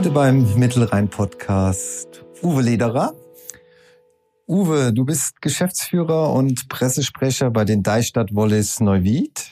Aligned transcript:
Heute 0.00 0.12
beim 0.12 0.58
Mittelrhein-Podcast 0.58 2.24
Uwe 2.40 2.62
Lederer. 2.62 3.12
Uwe, 4.48 4.94
du 4.94 5.04
bist 5.04 5.42
Geschäftsführer 5.42 6.32
und 6.32 6.70
Pressesprecher 6.70 7.50
bei 7.50 7.66
den 7.66 7.82
Deichstadt 7.82 8.34
Wollis 8.34 8.80
Neuwied. 8.80 9.50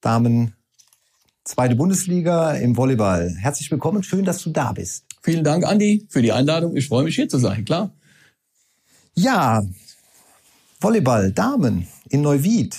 Damen 0.00 0.56
zweite 1.44 1.76
Bundesliga 1.76 2.54
im 2.54 2.76
Volleyball. 2.76 3.32
Herzlich 3.38 3.70
willkommen, 3.70 4.02
schön, 4.02 4.24
dass 4.24 4.42
du 4.42 4.50
da 4.50 4.72
bist. 4.72 5.04
Vielen 5.22 5.44
Dank, 5.44 5.64
Andi, 5.64 6.08
für 6.08 6.22
die 6.22 6.32
Einladung. 6.32 6.74
Ich 6.74 6.88
freue 6.88 7.04
mich, 7.04 7.14
hier 7.14 7.28
zu 7.28 7.38
sein, 7.38 7.64
klar. 7.64 7.92
Ja, 9.14 9.62
Volleyball, 10.80 11.30
Damen 11.30 11.86
in 12.08 12.22
Neuwied 12.22 12.76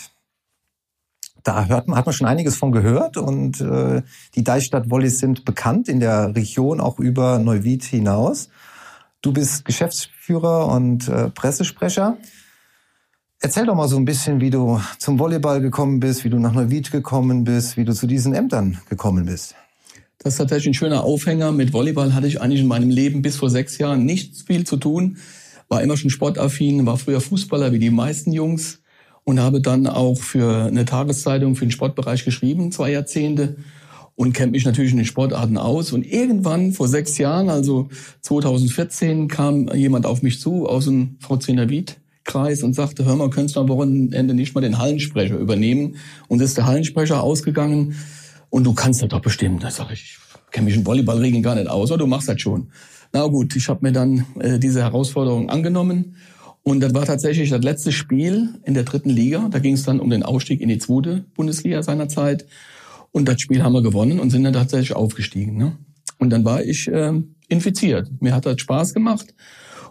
da 1.43 1.65
hört 1.65 1.87
man, 1.87 1.97
hat 1.97 2.05
man 2.05 2.13
schon 2.13 2.27
einiges 2.27 2.55
von 2.57 2.71
gehört 2.71 3.17
und 3.17 3.61
äh, 3.61 4.01
die 4.35 4.43
Deichstadt 4.43 4.89
Wollis 4.89 5.19
sind 5.19 5.45
bekannt 5.45 5.87
in 5.87 5.99
der 5.99 6.35
Region 6.35 6.79
auch 6.79 6.99
über 6.99 7.39
Neuwied 7.39 7.83
hinaus. 7.83 8.49
Du 9.21 9.33
bist 9.33 9.65
Geschäftsführer 9.65 10.67
und 10.67 11.07
äh, 11.07 11.29
Pressesprecher. 11.29 12.17
Erzähl 13.41 13.65
doch 13.65 13.75
mal 13.75 13.87
so 13.87 13.97
ein 13.97 14.05
bisschen, 14.05 14.41
wie 14.41 14.49
du 14.49 14.81
zum 14.97 15.17
Volleyball 15.17 15.61
gekommen 15.61 15.99
bist, 15.99 16.23
wie 16.25 16.29
du 16.29 16.39
nach 16.39 16.53
Neuwied 16.53 16.91
gekommen 16.91 17.45
bist, 17.45 17.77
wie 17.77 17.85
du 17.85 17.93
zu 17.93 18.05
diesen 18.05 18.33
Ämtern 18.33 18.79
gekommen 18.89 19.25
bist. 19.25 19.55
Das 20.17 20.33
ist 20.33 20.37
tatsächlich 20.37 20.67
ein 20.67 20.73
schöner 20.73 21.05
Aufhänger. 21.05 21.53
Mit 21.53 21.71
Volleyball 21.71 22.13
hatte 22.13 22.27
ich 22.27 22.41
eigentlich 22.41 22.59
in 22.61 22.67
meinem 22.67 22.89
Leben 22.89 23.21
bis 23.21 23.37
vor 23.37 23.49
sechs 23.49 23.77
Jahren 23.77 24.05
nichts 24.05 24.41
viel 24.41 24.65
zu 24.65 24.75
tun. 24.75 25.17
War 25.69 25.81
immer 25.81 25.95
schon 25.95 26.09
sportaffin, 26.09 26.85
war 26.85 26.97
früher 26.97 27.21
Fußballer 27.21 27.71
wie 27.71 27.79
die 27.79 27.91
meisten 27.91 28.33
Jungs 28.33 28.81
und 29.29 29.39
habe 29.39 29.61
dann 29.61 29.85
auch 29.85 30.17
für 30.17 30.65
eine 30.65 30.85
Tageszeitung 30.85 31.55
für 31.55 31.63
den 31.63 31.71
Sportbereich 31.71 32.25
geschrieben, 32.25 32.71
zwei 32.71 32.91
Jahrzehnte 32.91 33.57
und 34.15 34.33
kennt 34.33 34.53
mich 34.53 34.65
natürlich 34.65 34.89
in 34.89 34.97
den 34.97 35.05
Sportarten 35.05 35.55
aus. 35.59 35.93
Und 35.93 36.03
irgendwann 36.03 36.71
vor 36.71 36.87
sechs 36.87 37.19
Jahren, 37.19 37.51
also 37.51 37.89
2014, 38.21 39.27
kam 39.27 39.67
jemand 39.75 40.07
auf 40.07 40.23
mich 40.23 40.39
zu 40.39 40.65
aus 40.67 40.85
dem 40.85 41.17
VC 41.19 41.49
Navid. 41.49 41.97
Kreis 42.23 42.63
und 42.63 42.73
sagte, 42.73 43.05
hör 43.05 43.15
mal, 43.15 43.29
könntest 43.29 43.55
du 43.55 43.59
am 43.59 43.69
Wochenende 43.69 44.33
nicht 44.33 44.55
mal 44.55 44.61
den 44.61 44.79
Hallensprecher 44.79 45.37
übernehmen? 45.37 45.97
Und 46.27 46.41
ist 46.41 46.57
der 46.57 46.65
Hallensprecher 46.65 47.21
ausgegangen 47.21 47.95
und 48.49 48.63
du 48.63 48.73
kannst 48.73 49.03
das 49.03 49.09
doch 49.09 49.21
bestimmt. 49.21 49.63
Da 49.63 49.69
sage 49.69 49.93
ich, 49.93 50.17
ich 50.17 50.51
kenne 50.51 50.65
mich 50.65 50.75
in 50.75 50.87
Volleyballregeln 50.87 51.43
gar 51.43 51.53
nicht 51.53 51.69
aus, 51.69 51.91
aber 51.91 51.99
du 51.99 52.07
machst 52.07 52.29
das 52.29 52.41
schon. 52.41 52.69
Na 53.13 53.27
gut, 53.27 53.55
ich 53.55 53.69
habe 53.69 53.79
mir 53.83 53.91
dann 53.91 54.25
äh, 54.39 54.57
diese 54.57 54.81
Herausforderung 54.81 55.51
angenommen 55.51 56.15
und 56.63 56.81
das 56.81 56.93
war 56.93 57.05
tatsächlich 57.05 57.49
das 57.49 57.63
letzte 57.63 57.91
Spiel 57.91 58.59
in 58.63 58.73
der 58.73 58.83
dritten 58.83 59.09
Liga. 59.09 59.47
Da 59.49 59.59
ging 59.59 59.73
es 59.73 59.83
dann 59.83 59.99
um 59.99 60.09
den 60.09 60.23
Aufstieg 60.23 60.61
in 60.61 60.69
die 60.69 60.77
zweite 60.77 61.25
Bundesliga 61.35 61.81
seinerzeit. 61.83 62.45
Und 63.11 63.27
das 63.27 63.41
Spiel 63.41 63.63
haben 63.63 63.73
wir 63.73 63.81
gewonnen 63.81 64.19
und 64.19 64.29
sind 64.29 64.43
dann 64.43 64.53
tatsächlich 64.53 64.95
aufgestiegen. 64.95 65.57
Ne? 65.57 65.77
Und 66.19 66.29
dann 66.29 66.45
war 66.45 66.63
ich 66.63 66.87
äh, 66.87 67.13
infiziert. 67.47 68.09
Mir 68.21 68.35
hat 68.35 68.45
das 68.45 68.61
Spaß 68.61 68.93
gemacht. 68.93 69.33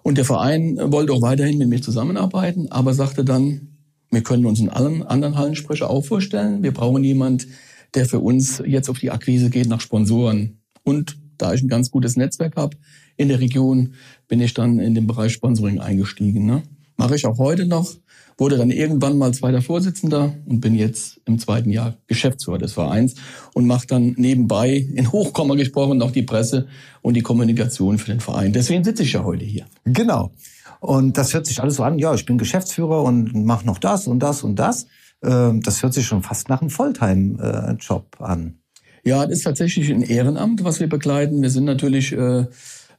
Und 0.03 0.19
der 0.19 0.25
Verein 0.25 0.79
wollte 0.93 1.13
auch 1.13 1.23
weiterhin 1.23 1.59
mit 1.59 1.69
mir 1.69 1.83
zusammenarbeiten, 1.83 2.71
aber 2.71 2.95
sagte 2.95 3.25
dann, 3.25 3.79
wir 4.11 4.23
können 4.23 4.47
uns 4.47 4.61
in 4.61 4.71
allen 4.71 5.03
anderen 5.03 5.37
Hallensprecher 5.37 5.91
auch 5.91 6.05
vorstellen. 6.05 6.63
Wir 6.63 6.73
brauchen 6.73 7.03
jemand, 7.03 7.47
der 7.95 8.07
für 8.07 8.21
uns 8.21 8.63
jetzt 8.65 8.89
auf 8.89 8.99
die 8.99 9.11
Akquise 9.11 9.51
geht 9.51 9.69
nach 9.69 9.81
Sponsoren. 9.81 10.61
Und 10.85 11.19
da 11.37 11.53
ich 11.53 11.63
ein 11.63 11.69
ganz 11.69 11.91
gutes 11.91 12.17
Netzwerk 12.17 12.57
habe 12.57 12.77
in 13.19 13.29
der 13.29 13.41
Region, 13.41 13.93
bin 14.29 14.41
ich 14.41 14.55
dann 14.55 14.79
in 14.79 14.95
den 14.95 15.07
Bereich 15.07 15.33
Sponsoring 15.33 15.81
eingestiegen. 15.81 16.47
Ne? 16.47 16.63
Mache 16.97 17.17
ich 17.17 17.27
auch 17.27 17.37
heute 17.37 17.67
noch. 17.67 17.93
Wurde 18.39 18.57
dann 18.57 18.71
irgendwann 18.71 19.19
mal 19.19 19.35
zweiter 19.35 19.61
Vorsitzender 19.61 20.33
und 20.47 20.61
bin 20.61 20.77
jetzt 20.77 21.21
im 21.25 21.41
zweiten 21.41 21.71
Jahr 21.71 21.97
Geschäftsführer 22.07 22.59
des 22.59 22.73
Vereins 22.73 23.17
und 23.53 23.67
mache 23.67 23.89
dann 23.89 24.15
nebenbei 24.17 24.77
in 24.77 25.11
Hochkomma 25.11 25.57
gesprochen 25.57 25.99
noch 25.99 26.13
die 26.13 26.23
Presse 26.23 26.69
und 27.03 27.15
die 27.15 27.21
Kommunikation 27.23 27.99
für 27.99 28.13
den 28.13 28.21
Verein. 28.21 28.53
Deswegen 28.53 28.85
sitze 28.85 29.03
ich 29.03 29.13
ja 29.13 29.25
heute 29.25 29.45
hier. 29.45 29.67
Genau. 29.85 30.31
Und 30.79 31.19
das 31.19 31.35
hört 31.35 31.47
sich 31.47 31.61
alles 31.61 31.75
so 31.75 31.83
an, 31.83 31.99
ja, 31.99 32.15
ich 32.15 32.25
bin 32.25 32.39
Geschäftsführer 32.39 33.03
und 33.03 33.35
mache 33.45 33.67
noch 33.67 33.79
das 33.79 34.07
und 34.07 34.21
das 34.21 34.45
und 34.45 34.57
das. 34.57 34.87
Ähm, 35.25 35.61
das 35.63 35.83
hört 35.83 35.95
sich 35.95 36.07
schon 36.07 36.23
fast 36.23 36.49
nach 36.49 36.61
einem 36.61 36.71
Volltime-Job 36.71 38.21
an. 38.21 38.61
Ja, 39.05 39.25
das 39.25 39.39
ist 39.39 39.43
tatsächlich 39.45 39.91
ein 39.91 40.03
Ehrenamt, 40.03 40.63
was 40.65 40.79
wir 40.79 40.89
begleiten. 40.89 41.43
Wir 41.43 41.51
sind 41.51 41.65
natürlich 41.65 42.13
äh, 42.13 42.47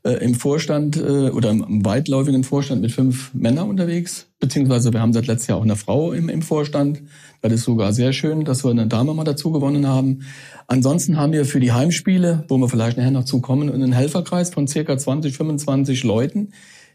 äh, 0.04 0.12
im 0.24 0.34
Vorstand 0.34 0.98
äh, 0.98 1.30
oder 1.30 1.50
im 1.50 1.84
weitläufigen 1.86 2.44
Vorstand 2.44 2.82
mit 2.82 2.92
fünf 2.92 3.34
Männern 3.34 3.70
unterwegs, 3.70 4.28
beziehungsweise 4.40 4.94
wir 4.94 5.02
haben 5.02 5.12
seit 5.12 5.28
letztes 5.28 5.48
Jahr 5.48 5.58
auch 5.58 5.64
eine 5.64 5.76
Frau 5.76 6.14
im, 6.14 6.30
im 6.30 6.42
Vorstand. 6.42 7.02
Das 7.42 7.52
ist 7.52 7.64
sogar 7.64 7.92
sehr 7.92 8.14
schön, 8.14 8.46
dass 8.46 8.64
wir 8.64 8.72
eine 8.72 8.88
Dame 8.88 9.14
mal 9.14 9.26
dazu 9.26 9.52
gewonnen 9.52 9.88
haben. 9.88 10.22
Ansonsten 10.68 11.18
haben 11.18 11.34
wir 11.34 11.46
für 11.46 11.60
die 11.60 11.74
Heimspiele, 11.74 12.46
wo 12.48 12.58
wir 12.58 12.70
vielleicht 12.70 12.98
nachher 12.98 13.12
noch 13.12 13.26
zukommen, 13.26 13.70
einen 13.70 13.92
Helferkreis 13.92 14.52
von 14.52 14.68
circa 14.68 14.98
20, 14.98 15.36
25 15.36 16.04
Leuten, 16.04 16.54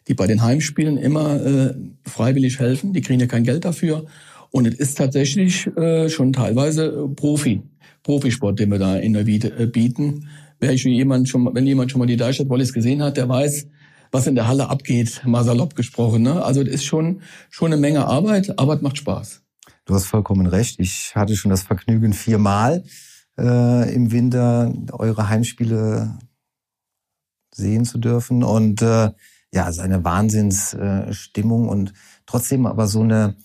die 0.08 0.14
bei 0.14 0.26
den 0.26 0.42
Heimspielen 0.42 0.96
immer 0.96 1.44
äh, 1.44 1.74
freiwillig 2.06 2.58
helfen. 2.58 2.92
Die 2.92 3.00
kriegen 3.02 3.20
ja 3.20 3.26
kein 3.26 3.44
Geld 3.44 3.64
dafür. 3.64 4.06
Und 4.50 4.66
es 4.66 4.76
ist 4.76 4.96
tatsächlich 4.96 5.66
äh, 5.76 6.08
schon 6.08 6.32
teilweise 6.32 7.08
Profi, 7.16 7.62
Profisport, 8.02 8.60
den 8.60 8.70
wir 8.70 8.78
da 8.78 8.96
in 8.96 9.12
der 9.12 9.26
Wiede 9.26 9.48
äh, 9.58 9.66
bieten 9.66 10.26
wer 10.64 10.74
jemand 10.74 11.28
schon, 11.28 11.54
wenn 11.54 11.66
jemand 11.66 11.90
schon 11.90 11.98
mal 11.98 12.06
die 12.06 12.16
Deichstadt 12.16 12.48
Wallis 12.48 12.72
gesehen 12.72 13.02
hat, 13.02 13.16
der 13.18 13.28
weiß, 13.28 13.68
was 14.10 14.26
in 14.26 14.34
der 14.34 14.48
Halle 14.48 14.70
abgeht, 14.70 15.22
mal 15.26 15.44
salopp 15.44 15.74
gesprochen. 15.74 16.22
Ne? 16.22 16.42
Also 16.42 16.64
das 16.64 16.74
ist 16.74 16.84
schon, 16.84 17.20
schon 17.50 17.72
eine 17.72 17.80
Menge 17.80 18.06
Arbeit, 18.06 18.58
aber 18.58 18.74
es 18.74 18.80
macht 18.80 18.96
Spaß. 18.96 19.42
Du 19.84 19.94
hast 19.94 20.06
vollkommen 20.06 20.46
recht. 20.46 20.80
Ich 20.80 21.14
hatte 21.14 21.36
schon 21.36 21.50
das 21.50 21.62
Vergnügen, 21.62 22.14
viermal 22.14 22.84
äh, 23.38 23.94
im 23.94 24.10
Winter 24.10 24.72
eure 24.92 25.28
Heimspiele 25.28 26.18
sehen 27.54 27.84
zu 27.84 27.98
dürfen. 27.98 28.42
Und 28.42 28.80
äh, 28.80 29.10
ja, 29.52 29.68
es 29.68 29.76
ist 29.76 29.80
eine 29.80 30.02
Wahnsinnsstimmung 30.02 31.66
äh, 31.66 31.70
und 31.70 31.92
trotzdem 32.24 32.64
aber 32.64 32.86
so 32.86 33.02
eine 33.02 33.36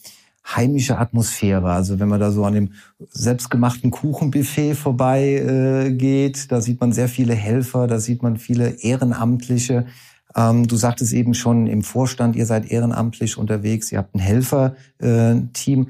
heimische 0.46 0.98
Atmosphäre. 0.98 1.72
Also 1.72 2.00
wenn 2.00 2.08
man 2.08 2.20
da 2.20 2.32
so 2.32 2.44
an 2.46 2.54
dem 2.54 2.74
selbstgemachten 3.10 3.92
Kuchenbuffet 3.92 4.76
vorbei 4.76 5.36
äh, 5.36 6.32
da 6.48 6.62
sieht 6.62 6.80
man 6.80 6.92
sehr 6.92 7.08
viele 7.08 7.34
Helfer, 7.34 7.88
da 7.88 8.00
sieht 8.00 8.24
man 8.24 8.38
viele 8.38 8.70
Ehrenamtliche. 8.82 9.86
Ähm, 10.36 10.68
du 10.68 10.76
sagtest 10.76 11.14
eben 11.14 11.34
schon 11.34 11.68
im 11.68 11.82
Vorstand, 11.82 12.36
ihr 12.36 12.46
seid 12.46 12.72
ehrenamtlich 12.72 13.38
unterwegs, 13.38 13.92
ihr 13.92 13.98
habt 13.98 14.16
ein 14.16 14.20
Helferteam. 14.20 15.82
Äh, 15.82 15.86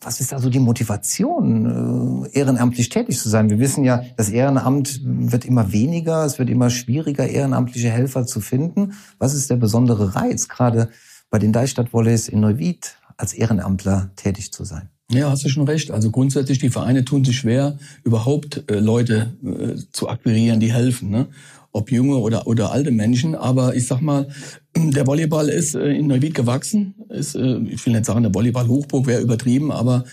Was 0.00 0.20
ist 0.20 0.32
also 0.32 0.50
die 0.50 0.60
Motivation, 0.60 2.26
äh, 2.26 2.38
ehrenamtlich 2.38 2.88
tätig 2.88 3.18
zu 3.18 3.28
sein? 3.28 3.50
Wir 3.50 3.58
wissen 3.58 3.84
ja, 3.84 4.02
das 4.16 4.30
Ehrenamt 4.30 5.00
wird 5.04 5.44
immer 5.44 5.72
weniger, 5.72 6.24
es 6.24 6.38
wird 6.38 6.50
immer 6.50 6.70
schwieriger, 6.70 7.26
ehrenamtliche 7.26 7.90
Helfer 7.90 8.26
zu 8.26 8.40
finden. 8.40 8.92
Was 9.18 9.34
ist 9.34 9.50
der 9.50 9.56
besondere 9.56 10.14
Reiz, 10.14 10.48
gerade 10.48 10.90
bei 11.30 11.38
den 11.38 11.52
Deichstadt-Volleys 11.52 12.28
in 12.28 12.40
Neuwied 12.40 12.96
als 13.16 13.32
Ehrenamtler 13.32 14.10
tätig 14.16 14.52
zu 14.52 14.64
sein. 14.64 14.88
Ja, 15.10 15.30
hast 15.30 15.44
du 15.44 15.48
schon 15.48 15.66
recht. 15.68 15.90
Also 15.90 16.10
grundsätzlich, 16.10 16.58
die 16.58 16.70
Vereine 16.70 17.04
tun 17.04 17.24
sich 17.24 17.36
schwer, 17.36 17.78
überhaupt 18.04 18.64
äh, 18.70 18.78
Leute 18.78 19.34
äh, 19.44 19.78
zu 19.92 20.08
akquirieren, 20.08 20.60
die 20.60 20.72
helfen. 20.72 21.10
Ne? 21.10 21.26
Ob 21.72 21.90
junge 21.90 22.16
oder, 22.16 22.46
oder 22.46 22.72
alte 22.72 22.90
Menschen. 22.90 23.34
Aber 23.34 23.74
ich 23.76 23.86
sag 23.86 24.00
mal, 24.00 24.28
der 24.76 25.06
Volleyball 25.06 25.48
ist 25.48 25.74
äh, 25.74 25.92
in 25.92 26.06
Neuwied 26.06 26.34
gewachsen. 26.34 26.94
Ist, 27.10 27.36
äh, 27.36 27.58
ich 27.58 27.84
will 27.84 27.92
nicht 27.92 28.06
sagen, 28.06 28.22
der 28.22 28.34
Volleyball-Hochburg 28.34 29.06
wäre 29.06 29.20
übertrieben, 29.20 29.70
aber 29.70 30.04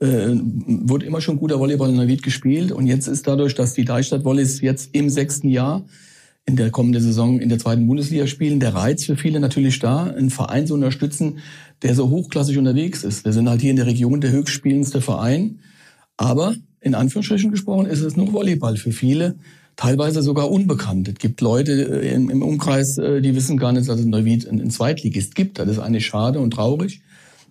äh, 0.00 0.30
wurde 0.34 1.06
immer 1.06 1.20
schon 1.20 1.38
guter 1.38 1.60
Volleyball 1.60 1.90
in 1.90 1.96
Neuwied 1.96 2.22
gespielt. 2.22 2.72
Und 2.72 2.86
jetzt 2.86 3.06
ist 3.06 3.28
dadurch, 3.28 3.54
dass 3.54 3.74
die 3.74 3.84
Deichstadt 3.84 4.24
Volleys 4.24 4.60
jetzt 4.60 4.90
im 4.94 5.10
sechsten 5.10 5.48
Jahr 5.48 5.84
in 6.46 6.56
der 6.56 6.70
kommenden 6.70 7.02
Saison 7.02 7.38
in 7.38 7.48
der 7.48 7.58
zweiten 7.58 7.86
Bundesliga 7.86 8.26
spielen, 8.26 8.60
der 8.60 8.74
Reiz 8.74 9.04
für 9.04 9.16
viele 9.16 9.40
natürlich 9.40 9.78
da, 9.78 10.04
einen 10.04 10.30
Verein 10.30 10.66
zu 10.66 10.74
unterstützen, 10.74 11.38
der 11.82 11.94
so 11.94 12.10
hochklassig 12.10 12.58
unterwegs 12.58 13.04
ist. 13.04 13.24
Wir 13.24 13.32
sind 13.32 13.48
halt 13.48 13.60
hier 13.60 13.70
in 13.70 13.76
der 13.76 13.86
Region 13.86 14.20
der 14.20 14.32
höchstspielendste 14.32 15.00
Verein, 15.00 15.60
aber 16.16 16.54
in 16.80 16.94
Anführungsstrichen 16.94 17.50
gesprochen 17.50 17.86
ist 17.86 18.00
es 18.00 18.16
nur 18.16 18.32
Volleyball 18.32 18.76
für 18.76 18.92
viele, 18.92 19.36
teilweise 19.76 20.22
sogar 20.22 20.50
unbekannt. 20.50 21.08
Es 21.08 21.14
gibt 21.14 21.40
Leute 21.40 22.02
äh, 22.02 22.14
im, 22.14 22.42
Umkreis, 22.42 22.98
äh, 22.98 23.20
die 23.20 23.34
wissen 23.34 23.56
gar 23.56 23.72
nicht, 23.72 23.88
dass 23.88 24.00
es 24.00 24.06
Neuwied 24.06 24.48
einen 24.48 24.70
Zweitligist 24.70 25.34
gibt. 25.34 25.58
Das 25.58 25.68
ist 25.68 25.78
eigentlich 25.78 26.06
schade 26.06 26.40
und 26.40 26.52
traurig. 26.52 27.02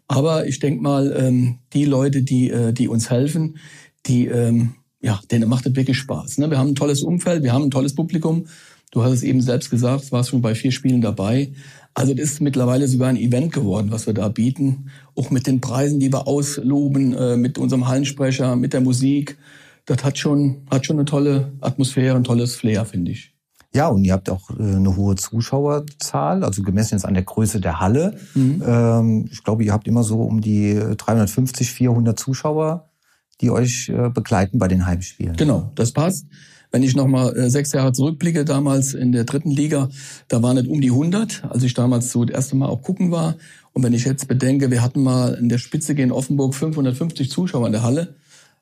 Aber 0.07 0.47
ich 0.47 0.59
denke 0.59 0.81
mal, 0.81 1.15
ähm, 1.18 1.59
die 1.74 1.86
Leute, 1.86 2.24
die, 2.24 2.50
äh, 2.50 2.74
die 2.74 2.88
uns 2.88 3.09
helfen, 3.09 3.57
die, 4.06 4.25
ähm, 4.25 4.75
ja, 5.01 5.19
denen 5.31 5.50
macht 5.50 5.65
es 5.65 5.75
wirklich 5.75 5.97
Spaß. 5.97 6.39
Ne? 6.39 6.50
Wir 6.50 6.57
haben 6.57 6.69
ein 6.69 6.75
tolles 6.75 7.03
Umfeld, 7.03 7.44
wir 7.44 7.53
haben 7.53 7.63
ein 7.63 7.71
tolles 7.71 7.95
Publikum 7.95 8.47
Du 8.91 9.03
hast 9.03 9.12
es 9.13 9.24
eben 9.24 9.41
selbst 9.41 9.69
gesagt, 9.69 10.12
warst 10.12 10.30
schon 10.30 10.41
bei 10.41 10.56
vier 10.56 10.71
Spielen 10.71 11.01
dabei. 11.01 11.53
Also 11.94 12.13
das 12.13 12.31
ist 12.31 12.41
mittlerweile 12.41 12.88
sogar 12.88 13.09
ein 13.09 13.18
Event 13.18 13.53
geworden, 13.53 13.91
was 13.91 14.07
wir 14.07 14.13
da 14.13 14.30
bieten. 14.30 14.89
Auch 15.15 15.30
mit 15.31 15.47
den 15.47 15.62
Preisen, 15.62 16.00
die 16.00 16.12
wir 16.12 16.27
ausloben, 16.27 17.13
äh, 17.13 17.38
mit 17.38 17.57
unserem 17.57 17.88
Hallensprecher, 17.88 18.56
mit 18.56 18.74
der 18.74 18.81
Musik. 18.81 19.38
Das 19.86 20.03
hat 20.03 20.18
schon, 20.18 20.62
hat 20.71 20.86
schon 20.86 20.97
eine 20.97 21.06
tolle 21.06 21.51
Atmosphäre, 21.62 22.15
ein 22.15 22.24
tolles 22.24 22.56
Flair, 22.56 22.86
finde 22.86 23.12
ich. 23.12 23.33
Ja, 23.74 23.88
und 23.88 24.03
ihr 24.03 24.13
habt 24.13 24.30
auch 24.30 24.50
äh, 24.51 24.63
eine 24.63 24.95
hohe 24.95 25.15
Zuschauerzahl, 25.15 26.44
also 26.44 26.63
gemessen 26.63 26.95
jetzt 26.95 27.06
an 27.06 27.13
der 27.13 27.24
Größe 27.24 27.62
der 27.62 27.80
Halle. 27.80 28.18
Mhm. 28.33 28.63
Ähm, 28.65 29.30
ich 29.31 29.44
glaube, 29.44 29.63
ihr 29.63 29.74
habt 29.74 29.88
immer 29.88 30.03
so 30.03 30.24
um 30.24 30.41
die 30.41 30.80
350, 30.97 31.71
400 31.71 32.18
Zuschauer, 32.18 32.89
die 33.41 33.51
euch 33.51 33.89
äh, 33.89 34.09
begleiten 34.09 34.57
bei 34.57 34.68
den 34.68 34.88
Heimspielen. 34.88 35.36
Genau, 35.36 35.71
das 35.75 35.91
passt. 35.91 36.25
Wenn 36.71 36.83
ich 36.83 36.95
nochmal 36.95 37.36
äh, 37.36 37.50
sechs 37.50 37.71
Jahre 37.71 37.94
zurückblicke, 37.94 38.45
damals 38.45 38.94
in 38.94 39.12
der 39.12 39.24
dritten 39.24 39.51
Liga, 39.51 39.89
da 40.27 40.44
waren 40.44 40.57
es 40.57 40.68
um 40.68 40.81
die 40.81 40.92
100, 40.92 41.45
als 41.50 41.63
ich 41.63 41.74
damals 41.74 42.12
so 42.12 42.25
das 42.25 42.36
erste 42.36 42.56
Mal 42.56 42.68
auch 42.68 42.81
gucken 42.81 43.12
war. 43.12 43.36
Und 43.74 43.83
wenn 43.83 43.94
ich 43.94 44.06
jetzt 44.06 44.27
bedenke, 44.27 44.69
wir 44.69 44.81
hatten 44.81 45.01
mal 45.01 45.33
in 45.33 45.50
der 45.50 45.57
Spitze 45.57 45.95
gegen 45.95 46.12
Offenburg 46.12 46.54
550 46.54 47.31
Zuschauer 47.31 47.66
in 47.68 47.74
der 47.74 47.83
Halle, 47.83 48.16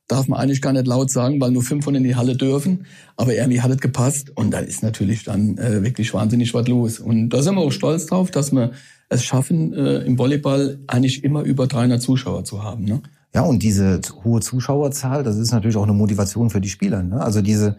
darf 0.08 0.28
man 0.28 0.40
eigentlich 0.40 0.62
gar 0.62 0.74
nicht 0.74 0.88
laut 0.88 1.12
sagen, 1.12 1.42
weil 1.42 1.52
nur 1.52 1.64
500 1.64 2.02
in 2.02 2.08
die 2.08 2.16
Halle 2.16 2.36
dürfen. 2.36 2.86
Aber 3.18 3.34
irgendwie 3.34 3.62
hat 3.62 3.72
es 3.72 3.80
gepasst 3.80 4.32
und 4.36 4.52
da 4.52 4.60
ist 4.60 4.84
natürlich 4.84 5.24
dann 5.24 5.58
äh, 5.58 5.84
wirklich 5.84 6.14
wahnsinnig 6.14 6.54
was 6.54 6.68
los. 6.68 7.00
Und 7.00 7.30
da 7.30 7.42
sind 7.42 7.56
wir 7.56 7.62
auch 7.62 7.72
stolz 7.72 8.06
drauf, 8.06 8.32
dass 8.32 8.54
wir 8.54 8.72
es 9.10 9.24
schaffen, 9.24 9.74
äh, 9.74 10.00
im 10.00 10.18
Volleyball 10.18 10.80
eigentlich 10.88 11.24
immer 11.24 11.44
über 11.44 11.68
300 11.68 12.02
Zuschauer 12.02 12.46
zu 12.46 12.64
haben. 12.64 12.86
Ne? 12.86 13.02
Ja, 13.38 13.44
und 13.44 13.62
diese 13.62 14.02
hohe 14.24 14.42
Zuschauerzahl, 14.42 15.22
das 15.22 15.38
ist 15.38 15.52
natürlich 15.52 15.78
auch 15.78 15.84
eine 15.84 15.94
Motivation 15.94 16.50
für 16.50 16.60
die 16.60 16.70
Spieler. 16.70 17.04
Ne? 17.04 17.22
Also 17.22 17.44
diese 17.44 17.76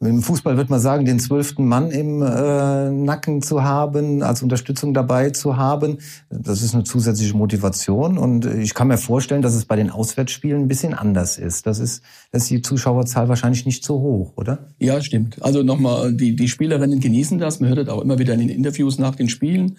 im 0.00 0.20
Fußball 0.20 0.56
wird 0.56 0.68
man 0.68 0.80
sagen, 0.80 1.04
den 1.04 1.20
zwölften 1.20 1.64
Mann 1.64 1.92
im 1.92 2.22
äh, 2.22 2.90
Nacken 2.90 3.40
zu 3.40 3.62
haben, 3.62 4.24
als 4.24 4.42
Unterstützung 4.42 4.94
dabei 4.94 5.30
zu 5.30 5.56
haben, 5.56 5.98
das 6.28 6.60
ist 6.60 6.74
eine 6.74 6.82
zusätzliche 6.82 7.36
Motivation. 7.36 8.18
Und 8.18 8.46
ich 8.46 8.74
kann 8.74 8.88
mir 8.88 8.98
vorstellen, 8.98 9.42
dass 9.42 9.54
es 9.54 9.64
bei 9.64 9.76
den 9.76 9.90
Auswärtsspielen 9.90 10.62
ein 10.62 10.68
bisschen 10.68 10.92
anders 10.92 11.38
ist. 11.38 11.68
Das 11.68 11.78
ist, 11.78 12.02
das 12.32 12.42
ist 12.42 12.50
die 12.50 12.62
Zuschauerzahl 12.62 13.28
wahrscheinlich 13.28 13.64
nicht 13.64 13.84
so 13.84 14.00
hoch, 14.00 14.32
oder? 14.36 14.70
Ja, 14.80 15.00
stimmt. 15.00 15.40
Also 15.40 15.62
nochmal, 15.62 16.14
die, 16.14 16.34
die 16.34 16.48
Spielerinnen 16.48 16.98
genießen 16.98 17.38
das. 17.38 17.60
Man 17.60 17.68
hört 17.68 17.78
das 17.78 17.88
auch 17.90 18.02
immer 18.02 18.18
wieder 18.18 18.34
in 18.34 18.40
den 18.40 18.48
Interviews 18.48 18.98
nach 18.98 19.14
den 19.14 19.28
Spielen 19.28 19.76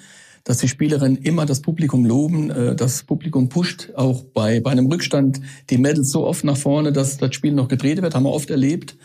dass 0.47 0.59
die 0.59 0.69
Spielerinnen 0.69 1.17
immer 1.17 1.45
das 1.45 1.61
Publikum 1.61 2.05
loben, 2.05 2.49
äh, 2.49 2.73
das 2.73 3.03
Publikum 3.03 3.49
pusht 3.49 3.89
auch 3.95 4.23
bei, 4.23 4.61
bei 4.61 4.71
einem 4.71 4.85
Rückstand 4.85 5.41
die 5.69 5.77
Mädels 5.77 6.09
so 6.09 6.25
oft 6.25 6.45
nach 6.45 6.55
vorne, 6.55 6.93
dass 6.93 7.17
das 7.17 7.35
Spiel 7.35 7.51
noch 7.51 7.67
gedreht 7.67 8.01
wird, 8.01 8.15
haben 8.15 8.23
wir 8.23 8.31
oft 8.31 8.49
erlebt. 8.49 8.95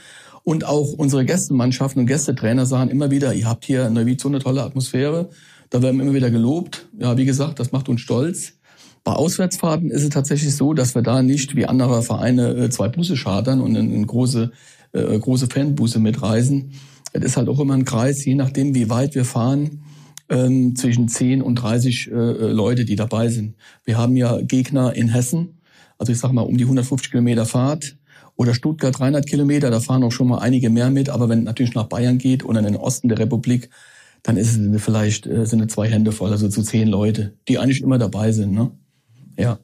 Und 0.44 0.64
auch 0.64 0.92
unsere 0.92 1.24
Gästemannschaften 1.24 2.02
und 2.02 2.06
Gästetrainer 2.06 2.64
sagen 2.64 2.90
immer 2.90 3.10
wieder, 3.10 3.34
ihr 3.34 3.48
habt 3.48 3.64
hier 3.64 3.88
in 3.88 3.94
Neuwied 3.94 4.20
so 4.20 4.28
eine 4.28 4.38
tolle 4.38 4.62
Atmosphäre. 4.62 5.30
Da 5.68 5.82
werden 5.82 5.96
wir 5.96 6.04
immer 6.04 6.14
wieder 6.14 6.30
gelobt. 6.30 6.88
Ja, 6.96 7.16
wie 7.16 7.24
gesagt, 7.24 7.58
das 7.58 7.72
macht 7.72 7.88
uns 7.88 8.02
stolz. 8.02 8.52
Bei 9.02 9.12
Auswärtsfahrten 9.12 9.90
ist 9.90 10.04
es 10.04 10.10
tatsächlich 10.10 10.54
so, 10.54 10.74
dass 10.74 10.94
wir 10.94 11.02
da 11.02 11.22
nicht 11.22 11.56
wie 11.56 11.66
andere 11.66 12.02
Vereine 12.02 12.54
äh, 12.54 12.70
zwei 12.70 12.86
Busse 12.86 13.16
chartern 13.16 13.60
und 13.60 13.74
in, 13.74 14.06
große, 14.06 14.52
äh, 14.92 15.18
große 15.18 15.48
Fanbusse 15.48 15.98
mitreisen. 15.98 16.72
Es 17.12 17.24
ist 17.24 17.36
halt 17.36 17.48
auch 17.48 17.58
immer 17.58 17.74
ein 17.74 17.84
Kreis, 17.84 18.24
je 18.24 18.36
nachdem, 18.36 18.76
wie 18.76 18.90
weit 18.90 19.16
wir 19.16 19.24
fahren, 19.24 19.82
ähm, 20.32 20.74
zwischen 20.74 21.08
10 21.08 21.42
und 21.42 21.56
30 21.56 22.10
äh, 22.10 22.14
Leute, 22.14 22.84
die 22.84 22.96
dabei 22.96 23.28
sind. 23.28 23.54
Wir 23.84 23.98
haben 23.98 24.16
ja 24.16 24.40
Gegner 24.40 24.94
in 24.94 25.08
Hessen, 25.08 25.60
also 25.98 26.10
ich 26.10 26.18
sag 26.18 26.32
mal 26.32 26.42
um 26.42 26.56
die 26.56 26.64
150 26.64 27.10
Kilometer 27.10 27.44
Fahrt 27.44 27.98
oder 28.34 28.54
Stuttgart 28.54 28.98
300 28.98 29.26
Kilometer, 29.26 29.70
da 29.70 29.80
fahren 29.80 30.02
auch 30.02 30.10
schon 30.10 30.28
mal 30.28 30.38
einige 30.38 30.70
mehr 30.70 30.90
mit. 30.90 31.10
Aber 31.10 31.28
wenn 31.28 31.44
natürlich 31.44 31.74
nach 31.74 31.84
Bayern 31.84 32.16
geht 32.16 32.44
oder 32.44 32.60
in 32.60 32.64
den 32.64 32.76
Osten 32.76 33.08
der 33.08 33.18
Republik, 33.18 33.68
dann 34.22 34.38
ist 34.38 34.56
es 34.56 34.82
vielleicht 34.82 35.26
äh, 35.26 35.44
sind 35.44 35.60
es 35.60 35.74
zwei 35.74 35.88
Hände 35.88 36.12
voll, 36.12 36.30
also 36.30 36.48
zu 36.48 36.62
zehn 36.62 36.88
Leute, 36.88 37.34
die 37.48 37.58
eigentlich 37.58 37.82
immer 37.82 37.98
dabei 37.98 38.32
sind. 38.32 38.52
Ne? 38.52 38.70
Ja. 39.36 39.58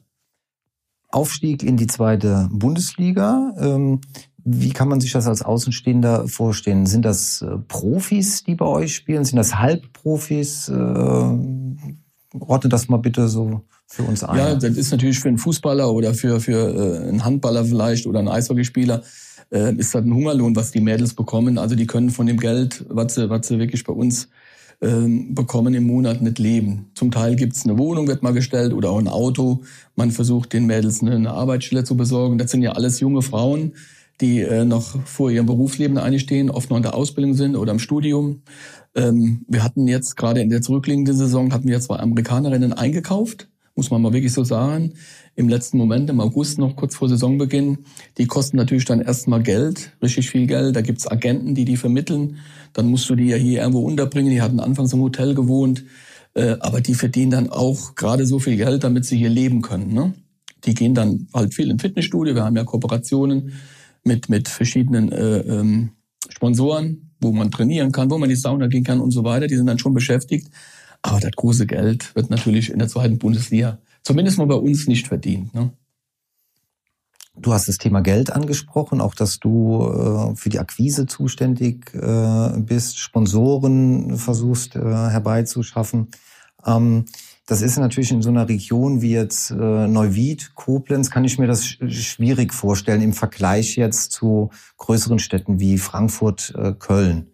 Aufstieg 1.07 1.63
in 1.63 1.77
die 1.77 1.87
zweite 1.87 2.47
Bundesliga. 2.51 3.55
Ähm, 3.59 4.01
wie 4.43 4.69
kann 4.69 4.87
man 4.87 5.01
sich 5.01 5.11
das 5.11 5.27
als 5.27 5.41
Außenstehender 5.41 6.27
vorstellen? 6.27 6.85
Sind 6.85 7.05
das 7.05 7.41
äh, 7.41 7.57
Profis, 7.67 8.43
die 8.43 8.55
bei 8.55 8.65
euch 8.65 8.95
spielen? 8.95 9.25
Sind 9.25 9.37
das 9.37 9.55
Halbprofis? 9.55 10.69
Äh, 10.69 10.73
ordne 10.73 12.69
das 12.69 12.89
mal 12.89 12.97
bitte 12.97 13.27
so 13.27 13.61
für 13.87 14.03
uns 14.03 14.23
ein. 14.23 14.37
Ja, 14.37 14.55
das 14.55 14.77
ist 14.77 14.91
natürlich 14.91 15.19
für 15.19 15.29
einen 15.29 15.37
Fußballer 15.37 15.91
oder 15.91 16.13
für, 16.13 16.39
für 16.39 17.03
äh, 17.03 17.07
einen 17.09 17.25
Handballer 17.25 17.65
vielleicht 17.65 18.05
oder 18.07 18.19
einen 18.19 18.29
Eishockeyspieler 18.29 19.03
ist 19.51 19.95
das 19.95 20.03
ein 20.03 20.13
Hungerlohn, 20.13 20.55
was 20.55 20.69
die 20.69 20.79
Mädels 20.79 21.15
bekommen. 21.15 21.57
Also 21.57 21.75
die 21.75 21.87
können 21.87 22.11
von 22.11 22.27
dem 22.27 22.37
Geld, 22.37 22.85
was 22.87 23.15
sie, 23.15 23.31
was 23.31 23.47
sie 23.47 23.57
wirklich 23.57 23.83
bei 23.83 23.93
uns 23.93 24.29
ähm, 24.81 25.35
bekommen 25.35 25.73
im 25.73 25.85
Monat 25.85 26.21
nicht 26.21 26.39
leben. 26.39 26.91
Zum 26.95 27.11
Teil 27.11 27.35
gibt's 27.35 27.65
eine 27.65 27.77
Wohnung, 27.77 28.07
wird 28.07 28.23
mal 28.23 28.33
gestellt, 28.33 28.73
oder 28.73 28.91
auch 28.91 28.99
ein 28.99 29.07
Auto. 29.07 29.61
Man 29.95 30.11
versucht 30.11 30.53
den 30.53 30.65
Mädels 30.65 31.01
eine 31.01 31.31
Arbeitsstelle 31.31 31.83
zu 31.83 31.97
besorgen. 31.97 32.37
Das 32.37 32.51
sind 32.51 32.61
ja 32.61 32.71
alles 32.71 32.99
junge 32.99 33.21
Frauen, 33.21 33.73
die 34.21 34.41
äh, 34.41 34.65
noch 34.65 35.05
vor 35.05 35.31
ihrem 35.31 35.45
Berufsleben 35.45 35.97
einstehen, 35.97 36.49
oft 36.49 36.69
noch 36.69 36.77
in 36.77 36.83
der 36.83 36.95
Ausbildung 36.95 37.33
sind 37.33 37.55
oder 37.55 37.71
im 37.71 37.79
Studium. 37.79 38.41
Ähm, 38.95 39.45
wir 39.47 39.63
hatten 39.63 39.87
jetzt 39.87 40.17
gerade 40.17 40.41
in 40.41 40.49
der 40.49 40.61
zurückliegenden 40.61 41.15
Saison 41.15 41.53
hatten 41.53 41.67
wir 41.67 41.79
zwei 41.79 41.97
Amerikanerinnen 41.97 42.73
eingekauft 42.73 43.49
muss 43.79 43.91
man 43.91 44.01
mal 44.01 44.11
wirklich 44.11 44.33
so 44.33 44.43
sagen, 44.43 44.91
im 45.37 45.47
letzten 45.47 45.77
Moment, 45.77 46.09
im 46.09 46.19
August 46.19 46.59
noch 46.59 46.75
kurz 46.75 46.95
vor 46.95 47.07
Saisonbeginn. 47.07 47.77
Die 48.17 48.27
kosten 48.27 48.57
natürlich 48.57 48.83
dann 48.83 48.99
erstmal 48.99 49.41
Geld, 49.41 49.93
richtig 50.01 50.29
viel 50.29 50.47
Geld. 50.47 50.75
Da 50.75 50.81
gibt's 50.81 51.09
Agenten, 51.09 51.55
die 51.55 51.63
die 51.63 51.77
vermitteln. 51.77 52.39
Dann 52.73 52.87
musst 52.87 53.09
du 53.09 53.15
die 53.15 53.27
ja 53.27 53.37
hier 53.37 53.61
irgendwo 53.61 53.79
unterbringen. 53.79 54.31
Die 54.31 54.41
hatten 54.41 54.59
anfangs 54.59 54.91
im 54.91 54.99
Hotel 54.99 55.33
gewohnt. 55.33 55.85
Äh, 56.33 56.57
aber 56.59 56.81
die 56.81 56.93
verdienen 56.93 57.31
dann 57.31 57.49
auch 57.49 57.95
gerade 57.95 58.25
so 58.25 58.39
viel 58.39 58.57
Geld, 58.57 58.83
damit 58.83 59.05
sie 59.05 59.17
hier 59.17 59.29
leben 59.29 59.61
können. 59.61 59.93
Ne? 59.93 60.13
Die 60.65 60.73
gehen 60.73 60.93
dann 60.93 61.29
halt 61.33 61.53
viel 61.53 61.71
in 61.71 61.79
Fitnessstudio. 61.79 62.35
Wir 62.35 62.43
haben 62.43 62.57
ja 62.57 62.65
Kooperationen 62.65 63.53
mit, 64.03 64.29
mit 64.29 64.47
verschiedenen 64.47 65.11
äh, 65.11 65.39
ähm, 65.39 65.91
Sponsoren, 66.29 67.11
wo 67.19 67.31
man 67.31 67.51
trainieren 67.51 67.91
kann, 67.91 68.09
wo 68.09 68.17
man 68.17 68.29
in 68.29 68.35
die 68.35 68.41
Sauna 68.41 68.67
gehen 68.67 68.83
kann 68.83 68.99
und 69.01 69.11
so 69.11 69.23
weiter. 69.23 69.47
Die 69.47 69.55
sind 69.55 69.67
dann 69.67 69.79
schon 69.79 69.93
beschäftigt. 69.93 70.49
Aber 71.01 71.19
das 71.19 71.31
große 71.31 71.65
Geld 71.65 72.13
wird 72.15 72.29
natürlich 72.29 72.69
in 72.69 72.79
der 72.79 72.87
zweiten 72.87 73.17
Bundesliga 73.17 73.79
zumindest 74.03 74.37
mal 74.37 74.47
bei 74.47 74.55
uns 74.55 74.87
nicht 74.87 75.07
verdient. 75.07 75.53
Ne? 75.53 75.71
Du 77.35 77.53
hast 77.53 77.67
das 77.67 77.77
Thema 77.77 78.01
Geld 78.01 78.31
angesprochen, 78.31 78.99
auch 78.99 79.15
dass 79.15 79.39
du 79.39 79.83
äh, 79.83 80.35
für 80.35 80.49
die 80.49 80.59
Akquise 80.59 81.05
zuständig 81.05 81.93
äh, 81.93 82.59
bist, 82.59 82.99
Sponsoren 82.99 84.17
versuchst 84.17 84.75
äh, 84.75 84.79
herbeizuschaffen. 84.79 86.09
Ähm, 86.65 87.05
das 87.49 87.63
ist 87.63 87.79
natürlich 87.79 88.11
in 88.11 88.21
so 88.21 88.29
einer 88.29 88.47
Region 88.47 89.01
wie 89.01 89.11
jetzt 89.11 89.49
äh, 89.49 89.55
Neuwied, 89.55 90.53
Koblenz, 90.53 91.09
kann 91.09 91.25
ich 91.25 91.39
mir 91.39 91.47
das 91.47 91.65
schwierig 91.65 92.53
vorstellen 92.53 93.01
im 93.01 93.13
Vergleich 93.13 93.75
jetzt 93.75 94.11
zu 94.11 94.51
größeren 94.77 95.17
Städten 95.17 95.59
wie 95.59 95.79
Frankfurt, 95.79 96.53
äh, 96.55 96.73
Köln. 96.73 97.31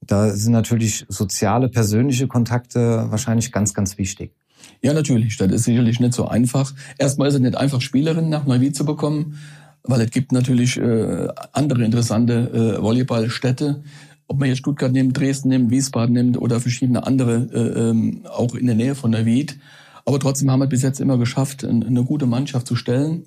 Da 0.00 0.30
sind 0.30 0.52
natürlich 0.52 1.04
soziale, 1.10 1.68
persönliche 1.68 2.26
Kontakte 2.26 3.06
wahrscheinlich 3.10 3.52
ganz, 3.52 3.74
ganz 3.74 3.98
wichtig. 3.98 4.32
Ja, 4.80 4.94
natürlich. 4.94 5.36
Das 5.36 5.52
ist 5.52 5.64
sicherlich 5.64 6.00
nicht 6.00 6.14
so 6.14 6.26
einfach. 6.26 6.72
Erstmal 6.98 7.28
ist 7.28 7.34
es 7.34 7.40
nicht 7.40 7.56
einfach, 7.56 7.82
Spielerinnen 7.82 8.30
nach 8.30 8.46
Neuwied 8.46 8.74
zu 8.74 8.86
bekommen, 8.86 9.38
weil 9.82 10.00
es 10.00 10.10
gibt 10.10 10.32
natürlich 10.32 10.78
äh, 10.78 11.28
andere 11.52 11.84
interessante 11.84 12.80
Volleyballstädte. 12.80 13.82
Ob 14.26 14.38
man 14.38 14.48
jetzt 14.48 14.58
Stuttgart 14.58 14.92
nimmt, 14.92 15.16
Dresden 15.18 15.48
nimmt, 15.48 15.70
Wiesbaden 15.70 16.14
nimmt 16.14 16.38
oder 16.38 16.60
verschiedene 16.60 17.06
andere, 17.06 17.48
äh, 17.52 17.90
ähm, 17.90 18.22
auch 18.28 18.54
in 18.54 18.66
der 18.66 18.74
Nähe 18.74 18.94
von 18.94 19.10
Neuwied. 19.10 19.58
Aber 20.04 20.18
trotzdem 20.18 20.50
haben 20.50 20.60
wir 20.60 20.66
bis 20.66 20.82
jetzt 20.82 21.00
immer 21.00 21.18
geschafft, 21.18 21.64
eine 21.64 22.04
gute 22.04 22.26
Mannschaft 22.26 22.66
zu 22.66 22.76
stellen. 22.76 23.24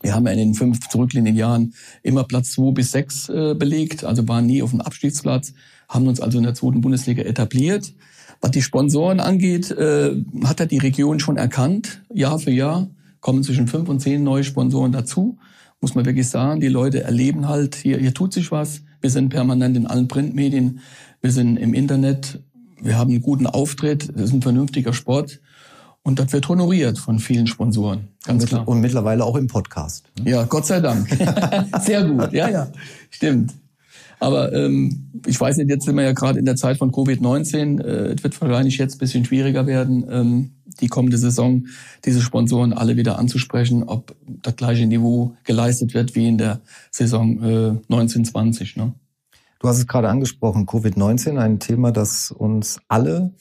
Wir 0.00 0.14
haben 0.14 0.26
in 0.26 0.38
den 0.38 0.54
fünf 0.54 0.88
zurückliegenden 0.88 1.36
Jahren 1.36 1.74
immer 2.02 2.24
Platz 2.24 2.52
zwei 2.52 2.70
bis 2.72 2.92
sechs 2.92 3.28
äh, 3.28 3.54
belegt, 3.54 4.04
also 4.04 4.26
waren 4.28 4.46
nie 4.46 4.62
auf 4.62 4.70
dem 4.70 4.80
Abstiegsplatz 4.80 5.52
haben 5.88 6.06
uns 6.06 6.20
also 6.20 6.38
in 6.38 6.44
der 6.44 6.54
zweiten 6.54 6.80
Bundesliga 6.80 7.22
etabliert. 7.22 7.94
Was 8.40 8.50
die 8.52 8.62
Sponsoren 8.62 9.20
angeht, 9.20 9.70
äh, 9.70 10.14
hat 10.44 10.60
er 10.60 10.66
die 10.66 10.78
Region 10.78 11.18
schon 11.18 11.36
erkannt. 11.36 12.02
Jahr 12.12 12.38
für 12.38 12.52
Jahr 12.52 12.88
kommen 13.20 13.42
zwischen 13.42 13.66
fünf 13.66 13.88
und 13.88 14.00
zehn 14.00 14.22
neue 14.22 14.44
Sponsoren 14.44 14.92
dazu. 14.92 15.38
Muss 15.80 15.94
man 15.94 16.04
wirklich 16.04 16.28
sagen, 16.28 16.60
die 16.60 16.68
Leute 16.68 17.02
erleben 17.02 17.48
halt, 17.48 17.74
hier, 17.74 17.98
hier 17.98 18.14
tut 18.14 18.32
sich 18.32 18.52
was. 18.52 18.82
Wir 19.00 19.10
sind 19.10 19.28
permanent 19.30 19.76
in 19.76 19.86
allen 19.86 20.08
Printmedien, 20.08 20.80
wir 21.20 21.32
sind 21.32 21.56
im 21.56 21.74
Internet, 21.74 22.42
wir 22.80 22.98
haben 22.98 23.10
einen 23.10 23.22
guten 23.22 23.46
Auftritt, 23.46 24.08
das 24.14 24.24
ist 24.24 24.32
ein 24.32 24.42
vernünftiger 24.42 24.92
Sport. 24.92 25.40
Und 26.02 26.18
das 26.18 26.32
wird 26.32 26.48
honoriert 26.48 26.98
von 26.98 27.18
vielen 27.18 27.46
Sponsoren, 27.46 28.08
ganz 28.24 28.44
und 28.44 28.48
klar. 28.48 28.68
Und 28.68 28.80
mittlerweile 28.80 29.24
auch 29.24 29.36
im 29.36 29.46
Podcast. 29.46 30.06
Ne? 30.18 30.30
Ja, 30.30 30.44
Gott 30.44 30.64
sei 30.64 30.80
Dank. 30.80 31.08
Sehr 31.80 32.04
gut, 32.04 32.32
ja, 32.32 32.48
ja, 32.48 32.68
stimmt. 33.10 33.52
Aber 34.20 34.52
ähm, 34.52 35.10
ich 35.26 35.40
weiß 35.40 35.56
nicht, 35.58 35.70
jetzt 35.70 35.84
sind 35.84 35.96
wir 35.96 36.02
ja 36.02 36.12
gerade 36.12 36.38
in 36.38 36.44
der 36.44 36.56
Zeit 36.56 36.78
von 36.78 36.90
Covid-19. 36.90 37.80
Äh, 37.80 38.14
es 38.14 38.22
wird 38.22 38.40
wahrscheinlich 38.40 38.78
jetzt 38.78 38.96
ein 38.96 38.98
bisschen 38.98 39.24
schwieriger 39.24 39.66
werden, 39.66 40.04
ähm, 40.10 40.50
die 40.80 40.88
kommende 40.88 41.18
Saison 41.18 41.66
diese 42.04 42.20
Sponsoren 42.20 42.72
alle 42.72 42.96
wieder 42.96 43.18
anzusprechen, 43.18 43.84
ob 43.84 44.14
das 44.26 44.56
gleiche 44.56 44.86
Niveau 44.86 45.36
geleistet 45.44 45.94
wird 45.94 46.14
wie 46.14 46.28
in 46.28 46.38
der 46.38 46.60
Saison 46.90 47.42
äh, 47.42 47.68
1920. 47.92 48.76
Ne? 48.76 48.92
Du 49.60 49.68
hast 49.68 49.78
es 49.78 49.86
gerade 49.86 50.08
angesprochen, 50.08 50.66
Covid-19, 50.66 51.36
ein 51.38 51.58
Thema, 51.58 51.90
das 51.90 52.30
uns 52.30 52.80
alle 52.88 53.32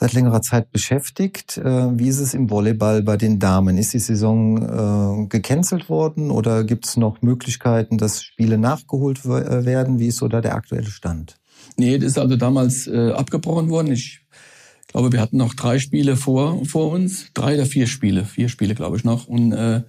seit 0.00 0.14
längerer 0.14 0.40
Zeit 0.40 0.72
beschäftigt. 0.72 1.58
Äh, 1.58 1.98
wie 1.98 2.08
ist 2.08 2.20
es 2.20 2.32
im 2.32 2.48
Volleyball 2.48 3.02
bei 3.02 3.18
den 3.18 3.38
Damen? 3.38 3.76
Ist 3.76 3.92
die 3.92 3.98
Saison 3.98 4.56
äh, 4.56 5.26
gecancelt 5.26 5.90
worden 5.90 6.30
oder 6.30 6.64
gibt 6.64 6.86
es 6.86 6.96
noch 6.96 7.20
Möglichkeiten, 7.20 7.98
dass 7.98 8.22
Spiele 8.22 8.56
nachgeholt 8.56 9.26
äh, 9.26 9.66
werden? 9.66 9.98
Wie 9.98 10.06
ist 10.06 10.16
so 10.16 10.26
da 10.26 10.40
der 10.40 10.54
aktuelle 10.54 10.90
Stand? 10.90 11.36
Nee, 11.76 11.98
das 11.98 12.12
ist 12.12 12.18
also 12.18 12.36
damals 12.36 12.86
äh, 12.86 13.10
abgebrochen 13.10 13.68
worden. 13.68 13.92
Ich 13.92 14.22
glaube, 14.88 15.12
wir 15.12 15.20
hatten 15.20 15.36
noch 15.36 15.52
drei 15.52 15.78
Spiele 15.78 16.16
vor, 16.16 16.64
vor 16.64 16.90
uns. 16.92 17.26
Drei 17.34 17.54
oder 17.54 17.66
vier 17.66 17.86
Spiele. 17.86 18.24
Vier 18.24 18.48
Spiele, 18.48 18.74
glaube 18.74 18.96
ich, 18.96 19.04
noch. 19.04 19.28
Und 19.28 19.52
äh, 19.52 19.82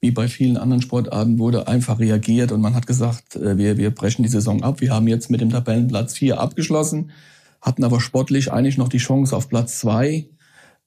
wie 0.00 0.10
bei 0.10 0.26
vielen 0.26 0.56
anderen 0.56 0.82
Sportarten 0.82 1.38
wurde 1.38 1.68
einfach 1.68 2.00
reagiert 2.00 2.50
und 2.50 2.60
man 2.60 2.74
hat 2.74 2.88
gesagt, 2.88 3.36
äh, 3.36 3.56
wir, 3.56 3.78
wir 3.78 3.94
brechen 3.94 4.24
die 4.24 4.28
Saison 4.28 4.64
ab. 4.64 4.80
Wir 4.80 4.92
haben 4.92 5.06
jetzt 5.06 5.30
mit 5.30 5.40
dem 5.40 5.50
Tabellenplatz 5.50 6.14
4 6.14 6.40
abgeschlossen, 6.40 7.12
hatten 7.62 7.84
aber 7.84 8.00
sportlich 8.00 8.52
eigentlich 8.52 8.76
noch 8.76 8.88
die 8.88 8.98
Chance 8.98 9.34
auf 9.34 9.48
Platz 9.48 9.78
2. 9.78 10.26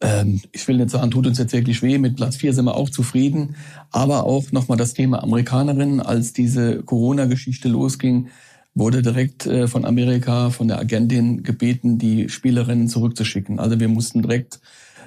Ähm, 0.02 0.42
ich 0.52 0.68
will 0.68 0.78
nicht 0.78 0.90
sagen, 0.90 1.10
tut 1.10 1.26
uns 1.26 1.40
jetzt 1.40 1.54
wirklich 1.54 1.82
weh, 1.82 1.98
mit 1.98 2.18
Platz 2.18 2.36
4 2.36 2.54
sind 2.54 2.66
wir 2.66 2.76
auch 2.76 2.90
zufrieden. 2.90 3.56
Aber 3.92 4.26
auch 4.26 4.52
nochmal 4.52 4.78
das 4.78 4.94
Thema 4.94 5.24
Amerikanerinnen, 5.24 6.02
als 6.02 6.34
diese 6.34 6.84
Corona-Geschichte 6.84 7.70
losging, 7.70 8.28
wurde 8.76 9.02
direkt 9.02 9.46
äh, 9.46 9.68
von 9.68 9.86
Amerika, 9.86 10.50
von 10.50 10.68
der 10.68 10.80
Agentin 10.80 11.44
gebeten, 11.44 11.98
die 11.98 12.28
Spielerinnen 12.28 12.90
zurückzuschicken. 12.90 13.58
Also 13.58 13.80
wir 13.80 13.88
mussten 13.88 14.22
direkt 14.22 14.60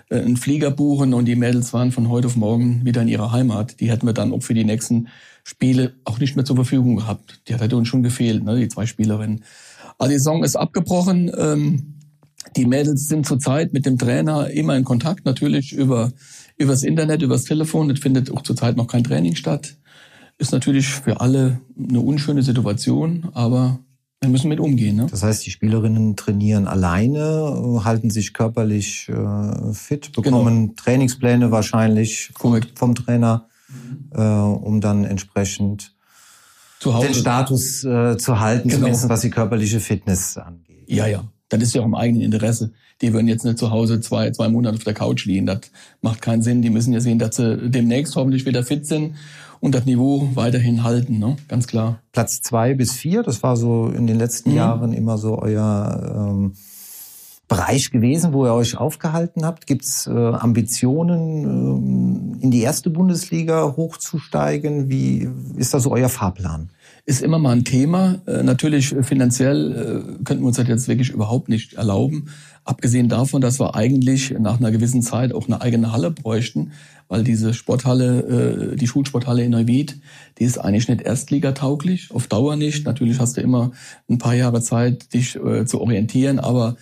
äh, 0.08 0.20
einen 0.20 0.38
Flieger 0.38 0.70
buchen 0.70 1.12
und 1.12 1.26
die 1.26 1.36
Mädels 1.36 1.74
waren 1.74 1.92
von 1.92 2.08
heute 2.08 2.28
auf 2.28 2.36
morgen 2.36 2.84
wieder 2.86 3.02
in 3.02 3.08
ihrer 3.08 3.30
Heimat. 3.30 3.80
Die 3.80 3.90
hätten 3.90 4.06
wir 4.06 4.14
dann 4.14 4.32
auch 4.32 4.42
für 4.42 4.54
die 4.54 4.64
nächsten 4.64 5.08
Spiele 5.44 5.94
auch 6.04 6.18
nicht 6.18 6.34
mehr 6.34 6.46
zur 6.46 6.56
Verfügung 6.56 6.96
gehabt. 6.96 7.40
Die 7.46 7.54
hätte 7.54 7.76
uns 7.76 7.88
schon 7.88 8.02
gefehlt, 8.02 8.42
ne, 8.42 8.56
die 8.56 8.68
zwei 8.68 8.86
Spielerinnen. 8.86 9.44
Also 9.98 10.10
die 10.12 10.18
Saison 10.18 10.44
ist 10.44 10.56
abgebrochen. 10.56 11.30
Ähm, 11.36 11.94
die 12.56 12.66
Mädels 12.66 13.08
sind 13.08 13.26
zurzeit 13.26 13.72
mit 13.72 13.84
dem 13.84 13.98
Trainer 13.98 14.48
immer 14.50 14.76
in 14.76 14.84
Kontakt, 14.84 15.24
natürlich 15.24 15.72
über 15.72 16.12
übers 16.56 16.82
Internet, 16.82 17.22
übers 17.22 17.44
Telefon. 17.44 17.90
Es 17.90 18.00
findet 18.00 18.30
auch 18.30 18.42
zurzeit 18.42 18.76
noch 18.76 18.86
kein 18.86 19.04
Training 19.04 19.36
statt. 19.36 19.76
Ist 20.38 20.52
natürlich 20.52 20.88
für 20.88 21.20
alle 21.20 21.60
eine 21.76 22.00
unschöne 22.00 22.42
Situation, 22.42 23.28
aber 23.32 23.80
wir 24.20 24.30
müssen 24.30 24.48
mit 24.48 24.60
umgehen. 24.60 24.96
Ne? 24.96 25.06
Das 25.10 25.22
heißt, 25.22 25.46
die 25.46 25.50
Spielerinnen 25.50 26.16
trainieren 26.16 26.66
alleine, 26.66 27.82
halten 27.84 28.10
sich 28.10 28.34
körperlich 28.34 29.08
äh, 29.08 29.72
fit, 29.72 30.12
bekommen 30.12 30.68
genau. 30.68 30.74
Trainingspläne 30.76 31.50
wahrscheinlich 31.50 32.30
Korrekt. 32.34 32.78
vom 32.78 32.94
Trainer, 32.94 33.46
mhm. 33.68 34.10
äh, 34.12 34.20
um 34.20 34.80
dann 34.80 35.04
entsprechend 35.04 35.94
den 36.84 37.14
Status 37.14 37.84
äh, 37.84 38.16
zu 38.16 38.40
halten, 38.40 38.68
genau. 38.68 38.80
zumindest 38.80 39.08
was 39.08 39.20
die 39.20 39.30
körperliche 39.30 39.80
Fitness 39.80 40.36
angeht. 40.36 40.84
Ja, 40.86 41.06
ja. 41.06 41.24
Das 41.48 41.62
ist 41.62 41.74
ja 41.74 41.80
auch 41.80 41.86
im 41.86 41.94
eigenen 41.94 42.22
Interesse. 42.22 42.72
Die 43.00 43.12
würden 43.12 43.28
jetzt 43.28 43.44
nicht 43.44 43.58
zu 43.58 43.70
Hause 43.70 44.00
zwei, 44.00 44.30
zwei 44.32 44.48
Monate 44.48 44.76
auf 44.76 44.84
der 44.84 44.94
Couch 44.94 45.24
liegen. 45.24 45.46
Das 45.46 45.60
macht 46.02 46.20
keinen 46.20 46.42
Sinn. 46.42 46.62
Die 46.62 46.70
müssen 46.70 46.92
ja 46.92 47.00
sehen, 47.00 47.18
dass 47.18 47.36
sie 47.36 47.70
demnächst 47.70 48.16
hoffentlich 48.16 48.44
wieder 48.44 48.62
fit 48.64 48.86
sind 48.86 49.14
und 49.60 49.74
das 49.74 49.86
Niveau 49.86 50.28
weiterhin 50.34 50.84
halten, 50.84 51.18
ne? 51.18 51.36
ganz 51.48 51.66
klar. 51.66 52.00
Platz 52.12 52.40
zwei 52.42 52.74
bis 52.74 52.92
vier, 52.92 53.22
das 53.22 53.42
war 53.42 53.56
so 53.56 53.88
in 53.88 54.06
den 54.06 54.18
letzten 54.18 54.50
mhm. 54.50 54.56
Jahren 54.56 54.92
immer 54.92 55.18
so 55.18 55.38
euer 55.38 56.30
ähm, 56.30 56.52
Bereich 57.48 57.90
gewesen, 57.90 58.32
wo 58.32 58.44
ihr 58.44 58.52
euch 58.52 58.76
aufgehalten 58.76 59.44
habt. 59.44 59.66
Gibt 59.66 59.84
es 59.84 60.06
äh, 60.06 60.10
Ambitionen, 60.10 61.44
ähm, 61.44 62.38
in 62.40 62.50
die 62.50 62.60
erste 62.60 62.90
Bundesliga 62.90 63.74
hochzusteigen? 63.76 64.88
Wie 64.90 65.28
ist 65.56 65.74
da 65.74 65.80
so 65.80 65.90
euer 65.90 66.08
Fahrplan? 66.08 66.70
ist 67.08 67.22
immer 67.22 67.38
mal 67.38 67.52
ein 67.52 67.64
Thema. 67.64 68.20
Äh, 68.26 68.42
natürlich 68.42 68.94
äh, 68.94 69.02
finanziell 69.02 69.72
äh, 69.72 70.24
könnten 70.24 70.42
wir 70.42 70.48
uns 70.48 70.58
das 70.58 70.68
jetzt 70.68 70.88
wirklich 70.88 71.08
überhaupt 71.08 71.48
nicht 71.48 71.72
erlauben. 71.72 72.28
Abgesehen 72.64 73.08
davon, 73.08 73.40
dass 73.40 73.58
wir 73.58 73.74
eigentlich 73.74 74.34
nach 74.38 74.58
einer 74.58 74.70
gewissen 74.70 75.00
Zeit 75.00 75.32
auch 75.32 75.46
eine 75.46 75.62
eigene 75.62 75.90
Halle 75.90 76.10
bräuchten, 76.10 76.72
weil 77.08 77.24
diese 77.24 77.54
Sporthalle, 77.54 78.72
äh, 78.72 78.76
die 78.76 78.86
Schulsporthalle 78.86 79.42
in 79.42 79.52
Neuwied, 79.52 79.98
die 80.38 80.44
ist 80.44 80.58
eigentlich 80.58 80.86
nicht 80.88 81.00
erstligatauglich, 81.00 82.10
auf 82.10 82.26
Dauer 82.26 82.56
nicht. 82.56 82.84
Natürlich 82.84 83.18
hast 83.18 83.38
du 83.38 83.40
immer 83.40 83.72
ein 84.10 84.18
paar 84.18 84.34
Jahre 84.34 84.60
Zeit, 84.60 85.14
dich 85.14 85.34
äh, 85.36 85.64
zu 85.64 85.80
orientieren, 85.80 86.38
aber 86.38 86.76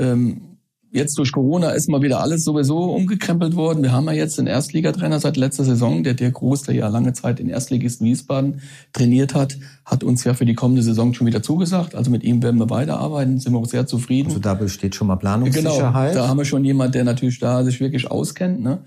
ähm, 0.00 0.50
jetzt 0.92 1.16
durch 1.18 1.32
Corona 1.32 1.70
ist 1.70 1.88
mal 1.88 2.02
wieder 2.02 2.20
alles 2.20 2.44
sowieso 2.44 2.92
umgekrempelt 2.92 3.54
worden. 3.54 3.82
Wir 3.82 3.92
haben 3.92 4.06
ja 4.06 4.12
jetzt 4.12 4.38
einen 4.38 4.48
Erstligatrainer 4.48 5.20
seit 5.20 5.36
letzter 5.36 5.64
Saison, 5.64 6.02
der 6.02 6.14
der 6.14 6.30
Groß, 6.30 6.62
der 6.62 6.74
ja 6.74 6.88
lange 6.88 7.12
Zeit 7.12 7.40
in 7.40 7.48
Erstligisten 7.48 8.06
Wiesbaden 8.06 8.60
trainiert 8.92 9.34
hat, 9.34 9.56
hat 9.84 10.02
uns 10.02 10.24
ja 10.24 10.34
für 10.34 10.44
die 10.44 10.54
kommende 10.54 10.82
Saison 10.82 11.14
schon 11.14 11.26
wieder 11.26 11.42
zugesagt. 11.42 11.94
Also 11.94 12.10
mit 12.10 12.24
ihm 12.24 12.42
werden 12.42 12.58
wir 12.58 12.70
weiterarbeiten, 12.70 13.38
sind 13.38 13.52
wir 13.52 13.58
auch 13.58 13.66
sehr 13.66 13.86
zufrieden. 13.86 14.28
Also 14.28 14.40
da 14.40 14.54
besteht 14.54 14.94
schon 14.94 15.06
mal 15.06 15.16
Planungssicherheit. 15.16 16.12
Genau, 16.12 16.22
da 16.22 16.28
haben 16.28 16.38
wir 16.38 16.44
schon 16.44 16.64
jemand, 16.64 16.94
der 16.94 17.04
natürlich 17.04 17.38
da 17.38 17.62
sich 17.62 17.80
wirklich 17.80 18.10
auskennt. 18.10 18.60
Ne? 18.60 18.80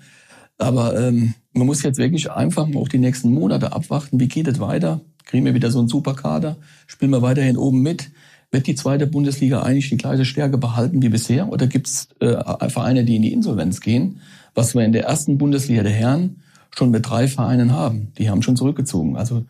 Aber 0.58 1.00
ähm, 1.00 1.34
man 1.53 1.67
muss 1.67 1.84
jetzt 1.84 1.98
wirklich 1.98 2.32
einfach 2.32 2.67
mal 2.67 2.79
auch 2.79 2.89
die 2.89 3.00
nächsten 3.00 3.32
Monate 3.32 3.74
abwarten. 3.74 4.20
Wie 4.20 4.27
geht 4.27 4.48
es 4.48 4.60
weiter? 4.60 5.01
Kriegen 5.25 5.46
wir 5.46 5.53
wieder 5.53 5.72
so 5.72 5.79
einen 5.79 5.88
Superkader? 5.88 6.58
Spielen 6.86 7.12
wir 7.12 7.22
weiterhin 7.22 7.58
oben 7.58 7.82
mit? 7.82 8.12
Wird 8.53 8.67
die 8.67 8.75
zweite 8.75 9.07
Bundesliga 9.07 9.63
eigentlich 9.63 9.89
die 9.89 9.98
gleiche 9.98 10.25
Stärke 10.25 10.60
behalten 10.60 11.01
wie 11.01 11.10
bisher? 11.10 11.50
Oder 11.50 11.65
gibt 11.65 11.88
es 11.88 12.07
äh, 12.19 12.69
Vereine, 12.69 13.03
die 13.03 13.15
in 13.15 13.24
die 13.24 13.33
Insolvenz 13.33 13.81
gehen? 13.81 14.22
Was 14.53 14.75
wir 14.75 14.86
in 14.86 14.91
der 14.93 15.05
ersten 15.05 15.39
Bundesliga 15.39 15.81
der 15.81 15.91
Herren 15.91 16.43
schon 16.69 16.91
mit 16.91 17.10
drei 17.10 17.27
Vereinen 17.27 17.72
haben. 17.72 18.12
Die 18.19 18.29
haben 18.29 18.43
schon 18.43 18.55
zurückgezogen. 18.55 19.17
Also 19.17 19.45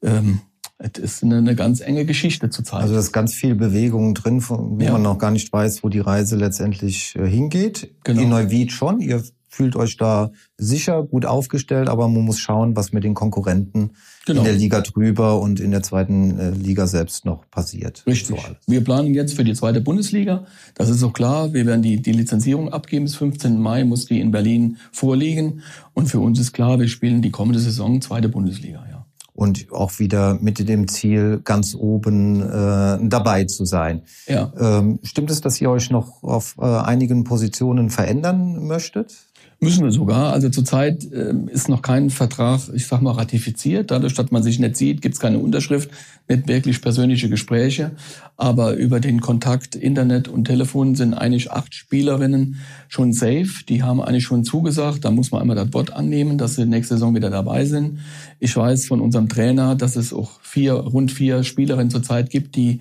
ähm, 0.00 0.42
es 0.78 1.00
ist 1.00 1.24
eine, 1.24 1.38
eine 1.38 1.56
ganz 1.56 1.80
enge 1.80 2.04
Geschichte 2.04 2.48
zurzeit. 2.48 2.82
Also 2.82 2.94
da 2.94 3.00
ist 3.00 3.10
ganz 3.10 3.34
viel 3.34 3.56
Bewegung 3.56 4.14
drin, 4.14 4.40
wo 4.48 4.78
ja. 4.80 4.92
man 4.92 5.02
noch 5.02 5.18
gar 5.18 5.32
nicht 5.32 5.52
weiß, 5.52 5.82
wo 5.82 5.88
die 5.88 5.98
Reise 5.98 6.36
letztendlich 6.36 7.16
äh, 7.16 7.26
hingeht. 7.26 7.94
Genau. 8.04 8.22
In 8.22 8.28
Neuwied 8.28 8.70
schon. 8.70 9.00
Ihr 9.00 9.24
fühlt 9.56 9.74
euch 9.74 9.96
da 9.96 10.30
sicher, 10.58 11.02
gut 11.02 11.24
aufgestellt, 11.24 11.88
aber 11.88 12.08
man 12.08 12.22
muss 12.22 12.38
schauen, 12.38 12.76
was 12.76 12.92
mit 12.92 13.04
den 13.04 13.14
Konkurrenten 13.14 13.92
genau. 14.26 14.40
in 14.40 14.44
der 14.44 14.54
Liga 14.54 14.82
drüber 14.82 15.40
und 15.40 15.60
in 15.60 15.70
der 15.70 15.82
zweiten 15.82 16.38
äh, 16.38 16.50
Liga 16.50 16.86
selbst 16.86 17.24
noch 17.24 17.48
passiert. 17.50 18.04
Richtig. 18.06 18.38
So 18.38 18.56
wir 18.66 18.84
planen 18.84 19.14
jetzt 19.14 19.34
für 19.34 19.44
die 19.44 19.54
zweite 19.54 19.80
Bundesliga. 19.80 20.44
Das 20.74 20.90
ist 20.90 21.02
auch 21.02 21.14
klar. 21.14 21.54
Wir 21.54 21.64
werden 21.64 21.82
die, 21.82 22.02
die 22.02 22.12
Lizenzierung 22.12 22.70
abgeben. 22.70 23.06
Bis 23.06 23.16
15. 23.16 23.58
Mai 23.58 23.84
muss 23.84 24.04
die 24.04 24.20
in 24.20 24.30
Berlin 24.30 24.76
vorliegen. 24.92 25.62
Und 25.94 26.08
für 26.08 26.20
uns 26.20 26.38
ist 26.38 26.52
klar, 26.52 26.78
wir 26.78 26.88
spielen 26.88 27.22
die 27.22 27.30
kommende 27.30 27.58
Saison 27.58 28.02
zweite 28.02 28.28
Bundesliga, 28.28 28.84
ja 28.90 29.06
und 29.36 29.70
auch 29.70 29.98
wieder 29.98 30.38
mit 30.40 30.66
dem 30.66 30.88
Ziel, 30.88 31.40
ganz 31.44 31.74
oben 31.74 32.40
äh, 32.40 32.98
dabei 33.02 33.44
zu 33.44 33.66
sein. 33.66 34.02
Ja. 34.26 34.52
Ähm, 34.58 34.98
stimmt 35.02 35.30
es, 35.30 35.42
dass 35.42 35.60
ihr 35.60 35.70
euch 35.70 35.90
noch 35.90 36.22
auf 36.22 36.56
äh, 36.58 36.64
einigen 36.64 37.24
Positionen 37.24 37.90
verändern 37.90 38.66
möchtet? 38.66 39.14
Müssen 39.58 39.84
wir 39.84 39.90
sogar. 39.90 40.34
Also 40.34 40.50
zurzeit 40.50 41.10
äh, 41.12 41.32
ist 41.50 41.70
noch 41.70 41.80
kein 41.80 42.10
Vertrag, 42.10 42.60
ich 42.74 42.86
sag 42.86 43.00
mal, 43.00 43.12
ratifiziert. 43.12 43.90
Dadurch, 43.90 44.12
dass 44.12 44.30
man 44.30 44.42
sich 44.42 44.58
nicht 44.58 44.76
sieht, 44.76 45.00
gibt 45.00 45.14
es 45.14 45.20
keine 45.20 45.38
Unterschrift, 45.38 45.90
nicht 46.28 46.46
wirklich 46.46 46.82
persönliche 46.82 47.30
Gespräche. 47.30 47.92
Aber 48.36 48.74
über 48.74 49.00
den 49.00 49.22
Kontakt 49.22 49.74
Internet 49.74 50.28
und 50.28 50.44
Telefon 50.44 50.94
sind 50.94 51.14
eigentlich 51.14 51.50
acht 51.50 51.74
Spielerinnen 51.74 52.56
schon 52.88 53.14
safe. 53.14 53.64
Die 53.66 53.82
haben 53.82 54.02
eigentlich 54.02 54.24
schon 54.24 54.44
zugesagt. 54.44 55.06
Da 55.06 55.10
muss 55.10 55.30
man 55.30 55.40
einmal 55.40 55.56
das 55.56 55.72
Wort 55.72 55.90
annehmen, 55.90 56.36
dass 56.36 56.56
sie 56.56 56.66
nächste 56.66 56.94
Saison 56.94 57.14
wieder 57.14 57.30
dabei 57.30 57.64
sind. 57.64 58.00
Ich 58.38 58.54
weiß 58.54 58.86
von 58.86 59.00
unserem 59.00 59.30
Trainer, 59.30 59.74
dass 59.74 59.96
es 59.96 60.12
auch 60.12 60.38
vier, 60.42 60.74
rund 60.74 61.10
vier 61.10 61.44
Spielerinnen 61.44 61.90
zurzeit 61.90 62.28
gibt, 62.28 62.56
die 62.56 62.80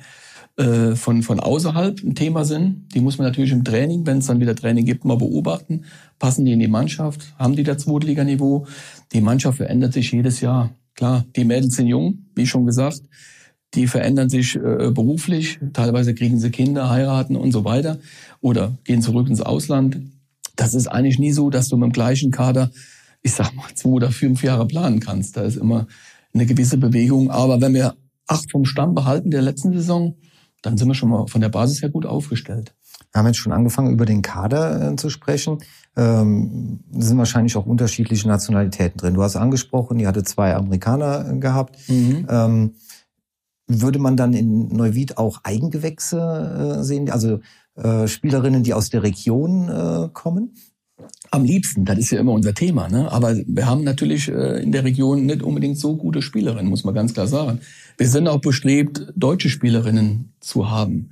äh, 0.57 0.95
von, 0.95 1.21
von 1.21 1.39
außerhalb 1.39 2.01
ein 2.01 2.15
Thema 2.15 2.45
sind. 2.45 2.87
Die 2.93 3.01
muss 3.01 3.17
man 3.17 3.27
natürlich 3.27 3.51
im 3.51 3.63
Training, 3.63 4.05
wenn 4.05 4.19
es 4.19 4.27
dann 4.27 4.39
wieder 4.39 4.55
Training 4.55 4.85
gibt, 4.85 5.03
mal 5.03 5.17
beobachten. 5.17 5.83
Passen 6.17 6.45
die 6.45 6.53
in 6.53 6.59
die 6.59 6.67
Mannschaft? 6.67 7.33
Haben 7.37 7.55
die 7.55 7.63
das 7.63 7.83
Zweitliganiveau? 7.83 8.65
Die 9.11 9.21
Mannschaft 9.21 9.57
verändert 9.57 9.93
sich 9.93 10.11
jedes 10.11 10.39
Jahr. 10.39 10.71
Klar, 10.95 11.25
die 11.35 11.43
Mädels 11.43 11.75
sind 11.75 11.87
jung, 11.87 12.25
wie 12.35 12.47
schon 12.47 12.65
gesagt. 12.65 13.01
Die 13.73 13.87
verändern 13.87 14.29
sich 14.29 14.55
äh, 14.55 14.91
beruflich. 14.91 15.59
Teilweise 15.73 16.15
kriegen 16.15 16.39
sie 16.39 16.51
Kinder, 16.51 16.89
heiraten 16.89 17.35
und 17.35 17.51
so 17.51 17.65
weiter. 17.65 17.99
Oder 18.39 18.77
gehen 18.85 19.01
zurück 19.01 19.27
ins 19.27 19.41
Ausland. 19.41 19.99
Das 20.55 20.73
ist 20.73 20.87
eigentlich 20.87 21.19
nie 21.19 21.33
so, 21.33 21.49
dass 21.49 21.67
du 21.67 21.75
mit 21.75 21.87
dem 21.87 21.91
gleichen 21.91 22.31
Kader, 22.31 22.71
ich 23.21 23.33
sag 23.33 23.53
mal, 23.53 23.67
zwei 23.73 23.89
oder 23.89 24.11
fünf 24.11 24.41
Jahre 24.41 24.65
planen 24.65 25.01
kannst. 25.01 25.35
Da 25.35 25.41
ist 25.41 25.57
immer 25.57 25.87
eine 26.33 26.45
gewisse 26.45 26.77
Bewegung. 26.77 27.29
Aber 27.29 27.59
wenn 27.59 27.73
wir 27.73 27.95
acht 28.25 28.49
vom 28.49 28.63
Stamm 28.63 28.95
behalten 28.95 29.31
der 29.31 29.41
letzten 29.41 29.73
Saison, 29.73 30.15
dann 30.65 30.77
sind 30.77 30.87
wir 30.87 30.95
schon 30.95 31.09
mal 31.09 31.27
von 31.27 31.41
der 31.41 31.49
Basis 31.49 31.81
her 31.81 31.89
gut 31.89 32.05
aufgestellt. 32.05 32.73
Wir 33.11 33.19
haben 33.19 33.27
jetzt 33.27 33.37
schon 33.37 33.53
angefangen, 33.53 33.93
über 33.93 34.05
den 34.05 34.21
Kader 34.21 34.91
äh, 34.91 34.95
zu 34.95 35.09
sprechen. 35.09 35.59
Ähm, 35.95 36.79
sind 36.91 37.17
wahrscheinlich 37.17 37.55
auch 37.55 37.65
unterschiedliche 37.65 38.27
Nationalitäten 38.27 38.97
drin. 38.97 39.13
Du 39.13 39.23
hast 39.23 39.35
angesprochen, 39.35 39.99
ihr 39.99 40.07
hatte 40.07 40.23
zwei 40.23 40.55
Amerikaner 40.55 41.29
äh, 41.29 41.37
gehabt. 41.37 41.77
Mhm. 41.87 42.27
Ähm, 42.29 42.75
würde 43.67 43.99
man 43.99 44.17
dann 44.17 44.33
in 44.33 44.67
Neuwied 44.67 45.17
auch 45.17 45.39
Eigengewächse 45.43 46.77
äh, 46.79 46.83
sehen, 46.83 47.09
also 47.09 47.39
äh, 47.75 48.07
Spielerinnen, 48.07 48.63
die 48.63 48.73
aus 48.73 48.89
der 48.89 49.03
Region 49.03 50.09
kommen? 50.13 50.55
Am 51.31 51.43
liebsten, 51.43 51.83
das 51.83 51.97
ist 51.97 52.11
ja 52.11 52.19
immer 52.19 52.31
unser 52.31 52.53
Thema. 52.53 52.87
Ne? 52.87 53.11
Aber 53.11 53.35
wir 53.35 53.65
haben 53.65 53.83
natürlich 53.83 54.29
äh, 54.29 54.61
in 54.61 54.71
der 54.71 54.85
Region 54.85 55.25
nicht 55.25 55.43
unbedingt 55.43 55.77
so 55.77 55.97
gute 55.97 56.21
Spielerinnen, 56.21 56.69
muss 56.69 56.85
man 56.85 56.95
ganz 56.95 57.13
klar 57.13 57.27
sagen. 57.27 57.59
Wir 57.97 58.07
sind 58.07 58.27
auch 58.27 58.39
bestrebt, 58.39 59.11
deutsche 59.15 59.49
Spielerinnen 59.49 60.33
zu 60.39 60.69
haben. 60.69 61.09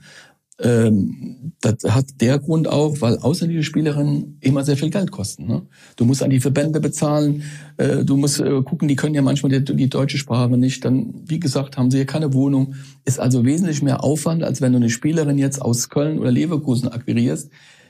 Ähm, 0.60 1.54
das 1.62 1.84
hat 1.84 2.22
der 2.22 2.40
Grund 2.40 2.68
auch, 2.68 3.02
weil 3.02 3.18
ausländische 3.18 3.64
Spielerinnen 3.64 4.38
immer 4.40 4.64
sehr 4.64 4.78
viel 4.78 4.92
Geld 4.92 5.12
kosten. 5.12 5.48
Ne? 5.48 5.64
Du 5.98 6.06
musst 6.06 6.24
an 6.24 6.30
die 6.30 6.40
Verbände 6.40 6.80
bezahlen, 6.80 7.44
äh, 7.78 8.06
du 8.06 8.16
musst 8.16 8.40
äh, 8.40 8.62
gucken, 8.62 8.88
die 8.88 8.96
können 8.96 9.16
ja 9.16 9.22
manchmal 9.22 9.60
die, 9.60 9.76
die, 9.76 9.90
deutsche 9.90 10.18
Sprache 10.18 10.58
nicht. 10.58 10.86
Dann, 10.86 11.14
wie 11.26 11.40
gesagt, 11.40 11.78
haben 11.78 11.92
sie 11.92 11.98
ja 11.98 12.06
keine 12.06 12.34
Wohnung. 12.34 12.76
Ist 13.04 13.20
also 13.20 13.44
wesentlich 13.44 13.82
mehr 13.82 14.04
Aufwand, 14.04 14.44
als 14.44 14.62
wenn 14.62 14.72
du 14.72 14.78
eine 14.78 14.90
Spielerin 14.90 15.38
jetzt 15.38 15.62
aus 15.62 15.90
Köln 15.90 16.20
oder 16.20 16.32
Leverkusen 16.32 16.88
akquirierst 16.88 17.50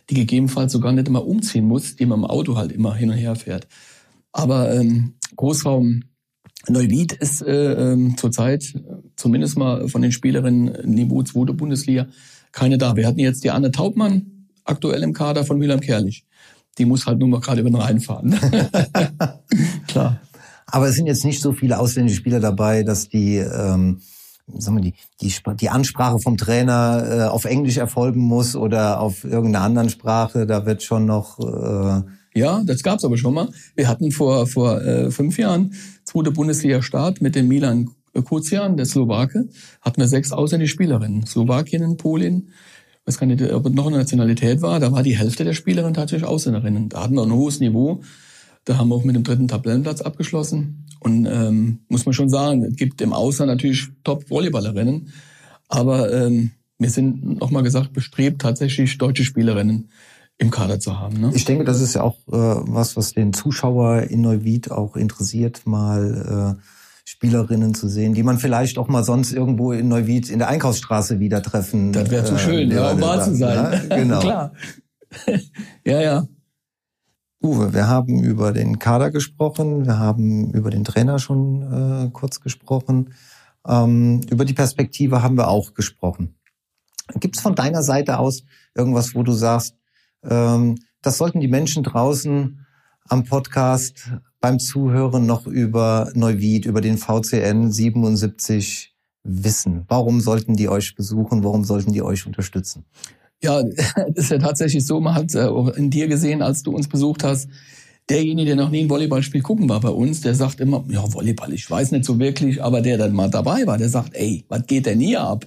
die 0.10 0.16
gegebenenfalls 0.16 0.72
sogar 0.72 0.92
nicht 0.92 1.08
immer 1.08 1.26
umziehen 1.26 1.66
muss, 1.66 1.96
die 1.96 2.06
man 2.06 2.20
im 2.20 2.26
Auto 2.26 2.58
halt 2.58 2.72
immer 2.72 2.96
hin 2.96 3.10
und 3.10 3.18
her 3.18 3.36
fährt. 3.36 3.68
Aber 4.32 4.74
ähm, 4.74 5.14
Großraum 5.36 6.04
Neuwied 6.68 7.14
ist 7.14 7.42
äh, 7.42 7.74
ähm, 7.74 8.18
zurzeit 8.18 8.74
zumindest 9.16 9.58
mal 9.58 9.88
von 9.90 10.02
den 10.02 10.12
Spielerinnen 10.12 10.90
Niveau 10.90 11.24
2. 11.24 11.54
Bundesliga 11.54 12.08
keine 12.54 12.78
da. 12.78 12.96
Wir 12.96 13.08
hatten 13.08 13.20
jetzt 13.20 13.44
die 13.44 13.52
Anne 13.52 13.72
Taubmann 13.72 14.48
aktuell 14.64 15.04
im 15.04 15.12
Kader 15.12 15.44
von 15.44 15.60
Wilhelm 15.60 15.82
Kerlich. 15.82 16.26
Die 16.78 16.86
muss 16.86 17.06
halt 17.06 17.20
nur 17.20 17.28
mal 17.28 17.42
gerade 17.42 17.62
über 17.62 17.70
den 17.70 17.76
Rhein 17.76 18.00
fahren. 18.00 18.40
Klar. 19.88 20.22
Aber 20.66 20.88
es 20.88 20.96
sind 20.96 21.08
jetzt 21.08 21.26
nicht 21.26 21.42
so 21.42 21.52
viele 21.52 21.78
ausländische 21.78 22.18
Spieler 22.18 22.40
dabei, 22.40 22.84
dass 22.84 23.10
die, 23.10 23.36
ähm, 23.36 24.02
sagen 24.48 24.78
wir, 24.78 24.84
die, 24.84 24.94
die, 25.22 25.34
die 25.60 25.70
Ansprache 25.70 26.20
vom 26.20 26.38
Trainer 26.38 27.06
äh, 27.08 27.24
auf 27.30 27.46
Englisch 27.46 27.78
erfolgen 27.78 28.22
muss 28.22 28.56
oder 28.56 29.00
auf 29.00 29.24
irgendeiner 29.24 29.66
anderen 29.66 29.90
Sprache. 29.90 30.46
Da 30.46 30.66
wird 30.66 30.84
schon 30.84 31.06
noch 31.06 31.40
äh, 31.40 32.02
ja, 32.36 32.64
das 32.66 32.82
gab's 32.82 33.06
aber 33.06 33.18
schon 33.18 33.34
mal. 33.34 33.50
Wir 33.76 33.88
hatten 33.88 34.12
vor, 34.12 34.48
vor 34.48 34.82
äh, 34.82 35.12
fünf 35.12 35.38
Jahren, 35.38 35.74
zweite 36.04 36.32
Bundesliga-Start 36.32 37.22
mit 37.22 37.36
dem 37.36 37.48
Milan 37.48 37.92
Kuzian, 38.22 38.78
der 38.78 38.86
Slowake, 38.86 39.50
hatten 39.82 40.02
wir 40.02 40.08
sechs 40.08 40.32
ausländische 40.32 40.74
Spielerinnen. 40.74 41.26
Slowakien, 41.26 41.98
Polen, 41.98 42.50
weiß 43.06 43.18
gar 43.18 43.28
nicht, 43.28 43.42
ob 43.52 43.66
es 43.66 43.74
noch 43.74 43.88
eine 43.88 43.98
Nationalität 43.98 44.62
war, 44.62 44.80
da 44.80 44.92
war 44.92 45.04
die 45.04 45.18
Hälfte 45.18 45.44
der 45.44 45.54
Spielerinnen 45.54 45.94
tatsächlich 45.94 46.28
Ausländerinnen. 46.28 46.90
Da 46.90 47.04
hatten 47.04 47.16
wir 47.16 47.24
ein 47.24 47.34
hohes 47.34 47.60
Niveau. 47.60 48.02
Da 48.65 48.77
haben 48.77 48.89
wir 48.89 48.96
auch 48.96 49.03
mit 49.03 49.15
dem 49.15 49.24
dritten 49.24 49.48
Tabellenplatz 49.48 50.01
abgeschlossen. 50.01 50.86
Und 51.00 51.25
ähm, 51.25 51.79
muss 51.89 52.05
man 52.05 52.13
schon 52.13 52.29
sagen, 52.29 52.63
es 52.63 52.75
gibt 52.75 53.01
im 53.01 53.13
Ausland 53.13 53.51
natürlich 53.51 53.88
Top-Volleyballerinnen. 54.03 55.10
Aber 55.67 56.13
ähm, 56.13 56.51
wir 56.77 56.89
sind, 56.89 57.39
nochmal 57.41 57.63
gesagt, 57.63 57.93
bestrebt, 57.93 58.41
tatsächlich 58.41 58.98
deutsche 58.98 59.24
Spielerinnen 59.24 59.89
im 60.38 60.51
Kader 60.51 60.79
zu 60.79 61.00
haben. 61.00 61.20
Ne? 61.20 61.32
Ich 61.36 61.46
denke, 61.46 61.63
das 61.63 61.82
ist 61.82 61.96
ja 61.96 62.01
auch 62.01 62.17
äh, 62.27 62.32
was, 62.32 62.96
was 62.98 63.13
den 63.13 63.34
Zuschauer 63.34 64.03
in 64.03 64.22
Neuwied 64.22 64.72
auch 64.72 64.96
interessiert, 64.96 65.65
mal 65.65 66.58
äh, 66.58 66.63
Spielerinnen 67.05 67.74
zu 67.74 67.88
sehen, 67.88 68.13
die 68.13 68.24
man 68.24 68.39
vielleicht 68.39 68.77
auch 68.77 68.88
mal 68.88 69.03
sonst 69.03 69.34
irgendwo 69.34 69.74
in 69.74 69.89
Neuwied 69.89 70.29
in 70.29 70.39
der 70.39 70.48
Einkaufsstraße 70.48 71.20
wieder 71.20 71.41
treffen. 71.41 71.91
Das 71.91 72.10
wäre 72.10 72.24
zu 72.24 72.38
schön, 72.38 72.72
äh, 72.72 72.75
ja, 72.75 72.91
um 72.91 73.01
wahr 73.01 73.24
zu 73.24 73.36
sein. 73.36 73.84
Ja, 73.89 73.98
genau. 73.98 74.20
Klar. 74.22 74.53
ja, 75.86 76.01
ja. 76.01 76.27
Uwe, 77.44 77.74
wir 77.74 77.90
haben 77.90 78.24
über 78.24 78.54
den 78.54 78.80
Kader 78.80 79.12
gesprochen, 79.12 79.86
wir 79.86 80.00
haben 80.00 80.52
über 80.52 80.70
den 80.70 80.86
Trainer 80.86 81.20
schon 81.20 81.62
äh, 81.62 82.10
kurz 82.14 82.40
gesprochen, 82.40 83.14
ähm, 83.68 84.22
über 84.32 84.46
die 84.46 84.54
Perspektive 84.54 85.22
haben 85.22 85.36
wir 85.36 85.50
auch 85.50 85.74
gesprochen. 85.74 86.36
Gibt 87.20 87.36
es 87.36 87.42
von 87.42 87.54
deiner 87.54 87.84
Seite 87.84 88.18
aus 88.18 88.46
irgendwas, 88.76 89.14
wo 89.14 89.24
du 89.24 89.34
sagst, 89.34 89.76
ähm, 90.24 90.78
das 91.02 91.18
sollten 91.18 91.42
die 91.42 91.50
Menschen 91.50 91.84
draußen 91.84 92.66
am 93.10 93.26
Podcast 93.26 94.14
beim 94.40 94.58
Zuhören 94.58 95.26
noch 95.26 95.46
über 95.46 96.14
Neuwied, 96.16 96.66
über 96.66 96.80
den 96.80 96.98
VCN 96.98 97.74
77 97.74 98.96
wissen? 99.24 99.84
Warum 99.90 100.22
sollten 100.22 100.56
die 100.56 100.70
euch 100.70 100.96
besuchen? 100.96 101.44
Warum 101.44 101.66
sollten 101.66 101.92
die 101.92 102.04
euch 102.04 102.26
unterstützen? 102.26 102.86
Ja, 103.44 103.62
das 103.96 104.26
ist 104.26 104.32
ja 104.32 104.40
tatsächlich 104.40 104.86
so. 104.86 105.00
Man 105.00 105.16
hat 105.16 105.36
äh, 105.36 105.42
auch 105.42 105.70
in 105.70 105.90
dir 105.90 106.08
gesehen, 106.08 106.42
als 106.42 106.64
du 106.64 106.72
uns 106.72 106.88
besucht 106.88 107.24
hast, 107.24 107.50
derjenige, 108.10 108.48
der 108.48 108.56
noch 108.56 108.70
nie 108.70 108.82
ein 108.82 108.90
Volleyballspiel 108.90 109.42
gucken 109.42 109.70
war 109.70 109.80
bei 109.80 109.90
uns, 109.90 110.22
der 110.22 110.36
sagt 110.36 110.60
immer, 110.60 110.84
ja, 110.90 111.04
Volleyball, 111.14 111.54
ich 111.54 111.70
weiß 111.70 111.91
nicht 111.91 112.06
so 112.06 112.20
wirklich, 112.20 112.62
aber 112.63 112.82
der 112.82 112.98
dann 112.98 113.13
mal 113.13 113.30
dabei 113.30 113.65
war, 113.65 113.78
der 113.78 113.89
sagt, 113.89 114.15
ey, 114.15 114.44
was 114.50 114.65
geht 114.65 114.86
denn 114.86 115.00
hier 115.00 115.22
ab? 115.22 115.46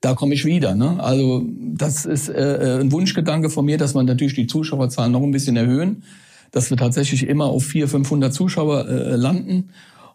da 0.00 0.14
komme 0.14 0.34
ich 0.34 0.44
wieder. 0.44 0.74
Ne? 0.74 1.02
Also 1.02 1.44
das 1.74 2.06
ist 2.06 2.28
äh, 2.28 2.76
äh, 2.76 2.80
ein 2.80 2.92
Wunschgedanke 2.92 3.50
von 3.50 3.64
mir, 3.64 3.78
dass 3.78 3.94
man 3.94 4.06
natürlich 4.06 4.34
die 4.34 4.46
Zuschauerzahlen 4.46 5.12
noch 5.12 5.22
ein 5.22 5.32
bisschen 5.32 5.56
erhöhen, 5.56 6.04
dass 6.52 6.70
wir 6.70 6.76
tatsächlich 6.76 7.26
immer 7.26 7.46
auf 7.46 7.64
400, 7.64 7.90
500 7.90 8.32
Zuschauer 8.32 8.88
äh, 8.88 9.16
landen 9.16 9.70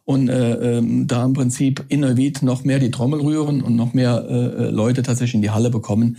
und 0.06 0.30
äh, 0.30 0.78
äh, 0.78 0.82
da 1.06 1.26
im 1.26 1.34
Prinzip 1.34 1.84
in 1.90 2.02
Neuwied 2.02 2.44
noch 2.44 2.64
mehr 2.64 2.80
die 2.80 2.92
Trommel 2.92 3.22
rühren 3.22 3.62
und 3.62 3.76
noch 3.76 3.94
mehr 3.94 4.26
äh, 4.28 4.34
äh, 4.34 4.70
Leute 4.70 5.04
tatsächlich 5.04 5.36
in 5.36 5.42
die 5.42 5.52
Halle 5.52 5.70
bekommen. 5.70 6.18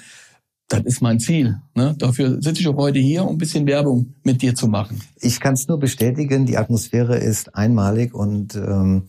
Das 0.75 0.85
ist 0.85 1.01
mein 1.01 1.21
Ziel. 1.21 1.57
Ne? 1.75 1.95
Dafür 1.99 2.41
sitze 2.41 2.61
ich 2.61 2.69
auch 2.69 2.77
heute 2.77 2.99
hier, 2.99 3.25
um 3.25 3.37
ein 3.37 3.39
bisschen 3.39 3.67
Werbung 3.67 4.15
mit 4.25 4.43
dir 4.43 4.55
zu 4.55 4.69
machen. 4.69 5.01
Ich 5.21 5.41
kann 5.41 5.55
es 5.55 5.69
nur 5.69 5.79
bestätigen, 5.79 6.47
die 6.47 6.57
Atmosphäre 6.57 7.17
ist 7.17 7.55
einmalig 7.55 8.15
und 8.15 8.55
ähm, 8.57 9.09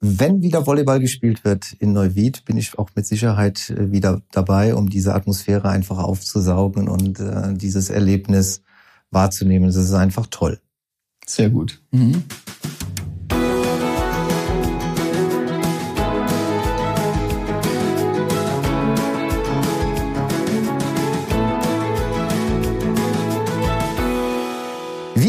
wenn 0.00 0.40
wieder 0.40 0.66
Volleyball 0.66 0.98
gespielt 0.98 1.44
wird 1.44 1.74
in 1.74 1.92
Neuwied, 1.92 2.46
bin 2.46 2.56
ich 2.56 2.78
auch 2.78 2.88
mit 2.94 3.06
Sicherheit 3.06 3.70
äh, 3.70 3.92
wieder 3.92 4.22
dabei, 4.32 4.74
um 4.74 4.88
diese 4.88 5.14
Atmosphäre 5.14 5.68
einfach 5.68 5.98
aufzusaugen 5.98 6.88
und 6.88 7.20
äh, 7.20 7.52
dieses 7.52 7.90
Erlebnis 7.90 8.62
wahrzunehmen. 9.10 9.66
Das 9.66 9.76
ist 9.76 9.92
einfach 9.92 10.26
toll. 10.30 10.58
Sehr 11.26 11.50
gut. 11.50 11.82
Mhm. 11.90 12.24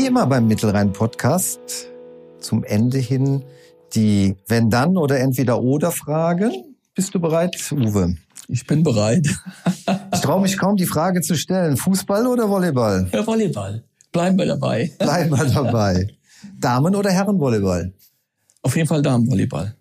Wie 0.01 0.07
immer 0.07 0.25
beim 0.25 0.47
Mittelrhein-Podcast 0.47 1.59
zum 2.39 2.63
Ende 2.63 2.97
hin 2.97 3.43
die 3.93 4.35
wenn 4.47 4.71
dann 4.71 4.97
oder 4.97 5.19
entweder 5.19 5.61
oder 5.61 5.91
Frage. 5.91 6.49
Bist 6.95 7.13
du 7.13 7.19
bereit, 7.19 7.55
Uwe? 7.71 8.15
Ich 8.47 8.65
bin 8.65 8.81
bereit. 8.81 9.27
ich 10.11 10.19
traue 10.21 10.41
mich 10.41 10.57
kaum, 10.57 10.75
die 10.75 10.87
Frage 10.87 11.21
zu 11.21 11.35
stellen. 11.35 11.77
Fußball 11.77 12.25
oder 12.25 12.49
Volleyball? 12.49 13.11
Ja, 13.13 13.27
Volleyball. 13.27 13.83
Bleiben 14.11 14.39
wir 14.39 14.47
dabei. 14.47 14.91
Bleiben 14.97 15.37
wir 15.37 15.45
dabei. 15.45 16.07
Damen- 16.59 16.95
oder 16.95 17.11
Herrenvolleyball? 17.11 17.93
Auf 18.63 18.75
jeden 18.75 18.87
Fall 18.87 19.03
Damenvolleyball. 19.03 19.75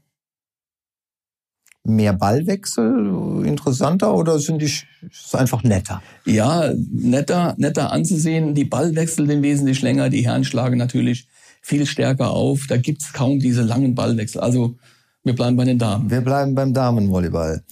Mehr 1.85 2.13
Ballwechsel 2.13 3.45
interessanter 3.47 4.15
oder 4.15 4.39
sind 4.39 4.61
die 4.61 4.67
ist 4.67 5.35
einfach 5.35 5.63
netter? 5.63 6.03
Ja, 6.27 6.73
netter, 6.93 7.55
netter 7.57 7.91
anzusehen. 7.91 8.55
Die 8.55 8.67
Ballwechsel 8.67 9.27
sind 9.27 9.43
wesentlich 9.43 9.81
länger. 9.81 10.11
Die 10.11 10.25
Herren 10.25 10.45
schlagen 10.45 10.77
natürlich 10.77 11.27
viel 11.63 11.87
stärker 11.87 12.31
auf. 12.31 12.67
Da 12.69 12.77
gibt's 12.77 13.13
kaum 13.13 13.39
diese 13.39 13.63
langen 13.63 13.95
Ballwechsel. 13.95 14.41
Also 14.43 14.77
wir 15.25 15.35
bleiben 15.35 15.57
bei 15.57 15.65
den 15.65 15.79
Damen. 15.79 16.11
Wir 16.11 16.21
bleiben 16.21 16.55
beim 16.55 16.75
Damenvolleyball. 16.75 17.65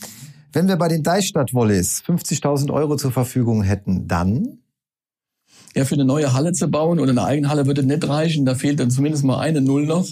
Wenn 0.53 0.68
wir 0.68 0.77
bei 0.77 0.88
den 0.88 1.03
Deichstadt-Volleys 1.03 2.03
50.000 2.07 2.73
Euro 2.73 2.97
zur 2.97 3.12
Verfügung 3.12 3.62
hätten, 3.62 4.09
dann? 4.09 4.59
Ja, 5.75 5.85
für 5.85 5.94
eine 5.94 6.07
neue 6.07 6.33
Halle 6.33 6.53
zu 6.53 6.68
bauen 6.68 6.99
oder 6.99 7.11
eine 7.11 7.25
eigene 7.25 7.51
Halle 7.51 7.66
würde 7.66 7.83
nicht 7.83 8.09
reichen. 8.09 8.47
Da 8.47 8.55
fehlt 8.55 8.81
dann 8.81 8.90
zumindest 8.90 9.25
mal 9.25 9.38
eine 9.38 9.61
Null 9.61 9.87
noch 9.87 10.07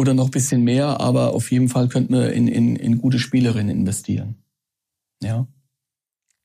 oder 0.00 0.14
noch 0.14 0.30
bisschen 0.30 0.64
mehr. 0.64 0.98
Aber 0.98 1.34
auf 1.34 1.50
jeden 1.52 1.68
Fall 1.68 1.88
könnten 1.88 2.14
wir 2.14 2.32
in, 2.32 2.48
in, 2.48 2.74
in 2.76 2.98
gute 2.98 3.18
Spielerinnen 3.18 3.76
investieren. 3.76 4.36
Ja. 5.22 5.46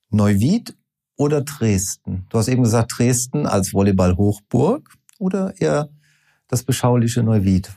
Neuwied 0.09 0.75
oder 1.15 1.41
Dresden? 1.41 2.25
Du 2.29 2.37
hast 2.37 2.49
eben 2.49 2.63
gesagt 2.63 2.91
Dresden 2.97 3.47
als 3.47 3.73
Volleyball-Hochburg 3.73 4.93
oder 5.17 5.53
eher 5.59 5.89
das 6.49 6.63
beschauliche 6.63 7.23
Neuwied? 7.23 7.71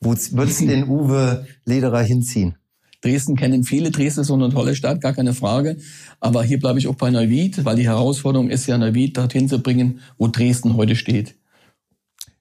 Wo 0.00 0.10
würdest 0.10 0.60
du 0.60 0.66
den 0.66 0.88
Uwe 0.88 1.46
Lederer 1.64 2.02
hinziehen? 2.02 2.54
Dresden 3.00 3.36
kennen 3.36 3.64
viele. 3.64 3.90
Dresden 3.90 4.20
ist 4.20 4.28
so 4.28 4.34
eine 4.34 4.50
tolle 4.50 4.76
Stadt, 4.76 5.00
gar 5.00 5.12
keine 5.12 5.34
Frage. 5.34 5.78
Aber 6.20 6.44
hier 6.44 6.60
bleibe 6.60 6.78
ich 6.78 6.86
auch 6.86 6.94
bei 6.94 7.10
Neuwied, 7.10 7.64
weil 7.64 7.76
die 7.76 7.86
Herausforderung 7.86 8.50
ist 8.50 8.66
ja, 8.66 8.78
Neuwied 8.78 9.16
dorthin 9.16 9.48
zu 9.48 9.60
bringen, 9.60 10.00
wo 10.16 10.28
Dresden 10.28 10.76
heute 10.76 10.94
steht. 10.94 11.36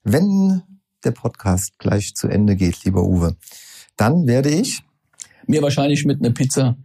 Wenn 0.03 0.61
der 1.03 1.11
Podcast 1.11 1.77
gleich 1.79 2.15
zu 2.15 2.27
Ende 2.27 2.55
geht, 2.55 2.83
lieber 2.83 3.03
Uwe, 3.03 3.35
dann 3.95 4.27
werde 4.27 4.49
ich 4.49 4.83
mir 5.47 5.61
wahrscheinlich 5.61 6.05
mit 6.05 6.19
einer 6.19 6.33
Pizza 6.33 6.77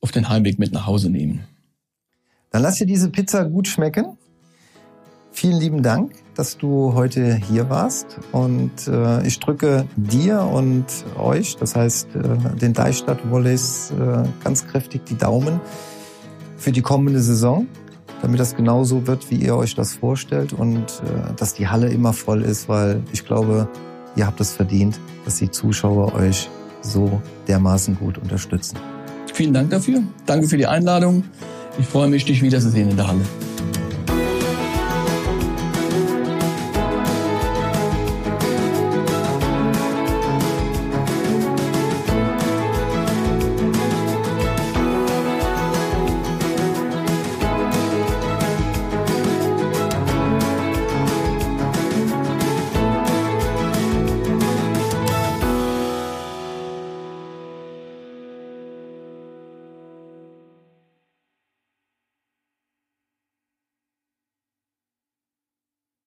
auf 0.00 0.12
den 0.12 0.28
Heimweg 0.28 0.58
mit 0.58 0.72
nach 0.72 0.86
Hause 0.86 1.10
nehmen. 1.10 1.44
Dann 2.50 2.62
lass 2.62 2.76
dir 2.76 2.86
diese 2.86 3.10
Pizza 3.10 3.44
gut 3.44 3.66
schmecken. 3.66 4.16
Vielen 5.32 5.58
lieben 5.58 5.82
Dank, 5.82 6.12
dass 6.36 6.56
du 6.56 6.94
heute 6.94 7.34
hier 7.34 7.68
warst 7.68 8.20
und 8.30 8.86
äh, 8.86 9.26
ich 9.26 9.40
drücke 9.40 9.88
dir 9.96 10.42
und 10.42 10.84
euch, 11.18 11.56
das 11.56 11.74
heißt 11.74 12.14
äh, 12.14 12.56
den 12.56 12.72
Deichstadt 12.72 13.28
Volleys, 13.28 13.90
äh, 13.90 14.22
ganz 14.44 14.64
kräftig 14.68 15.04
die 15.06 15.16
Daumen 15.16 15.60
für 16.56 16.70
die 16.70 16.82
kommende 16.82 17.20
Saison, 17.20 17.66
damit 18.24 18.40
das 18.40 18.56
genauso 18.56 19.06
wird, 19.06 19.30
wie 19.30 19.36
ihr 19.36 19.54
euch 19.54 19.74
das 19.74 19.92
vorstellt 19.92 20.54
und 20.54 20.78
äh, 20.78 21.34
dass 21.36 21.52
die 21.52 21.68
Halle 21.68 21.90
immer 21.90 22.14
voll 22.14 22.40
ist, 22.40 22.70
weil 22.70 23.02
ich 23.12 23.26
glaube, 23.26 23.68
ihr 24.16 24.26
habt 24.26 24.40
es 24.40 24.52
verdient, 24.52 24.98
dass 25.26 25.36
die 25.36 25.50
Zuschauer 25.50 26.14
euch 26.14 26.48
so 26.80 27.20
dermaßen 27.48 27.98
gut 27.98 28.16
unterstützen. 28.16 28.78
Vielen 29.34 29.52
Dank 29.52 29.68
dafür. 29.68 30.02
Danke 30.24 30.48
für 30.48 30.56
die 30.56 30.66
Einladung. 30.66 31.24
Ich 31.78 31.84
freue 31.84 32.08
mich, 32.08 32.24
dich 32.24 32.40
wiederzusehen 32.40 32.88
in 32.88 32.96
der 32.96 33.08
Halle. 33.08 33.20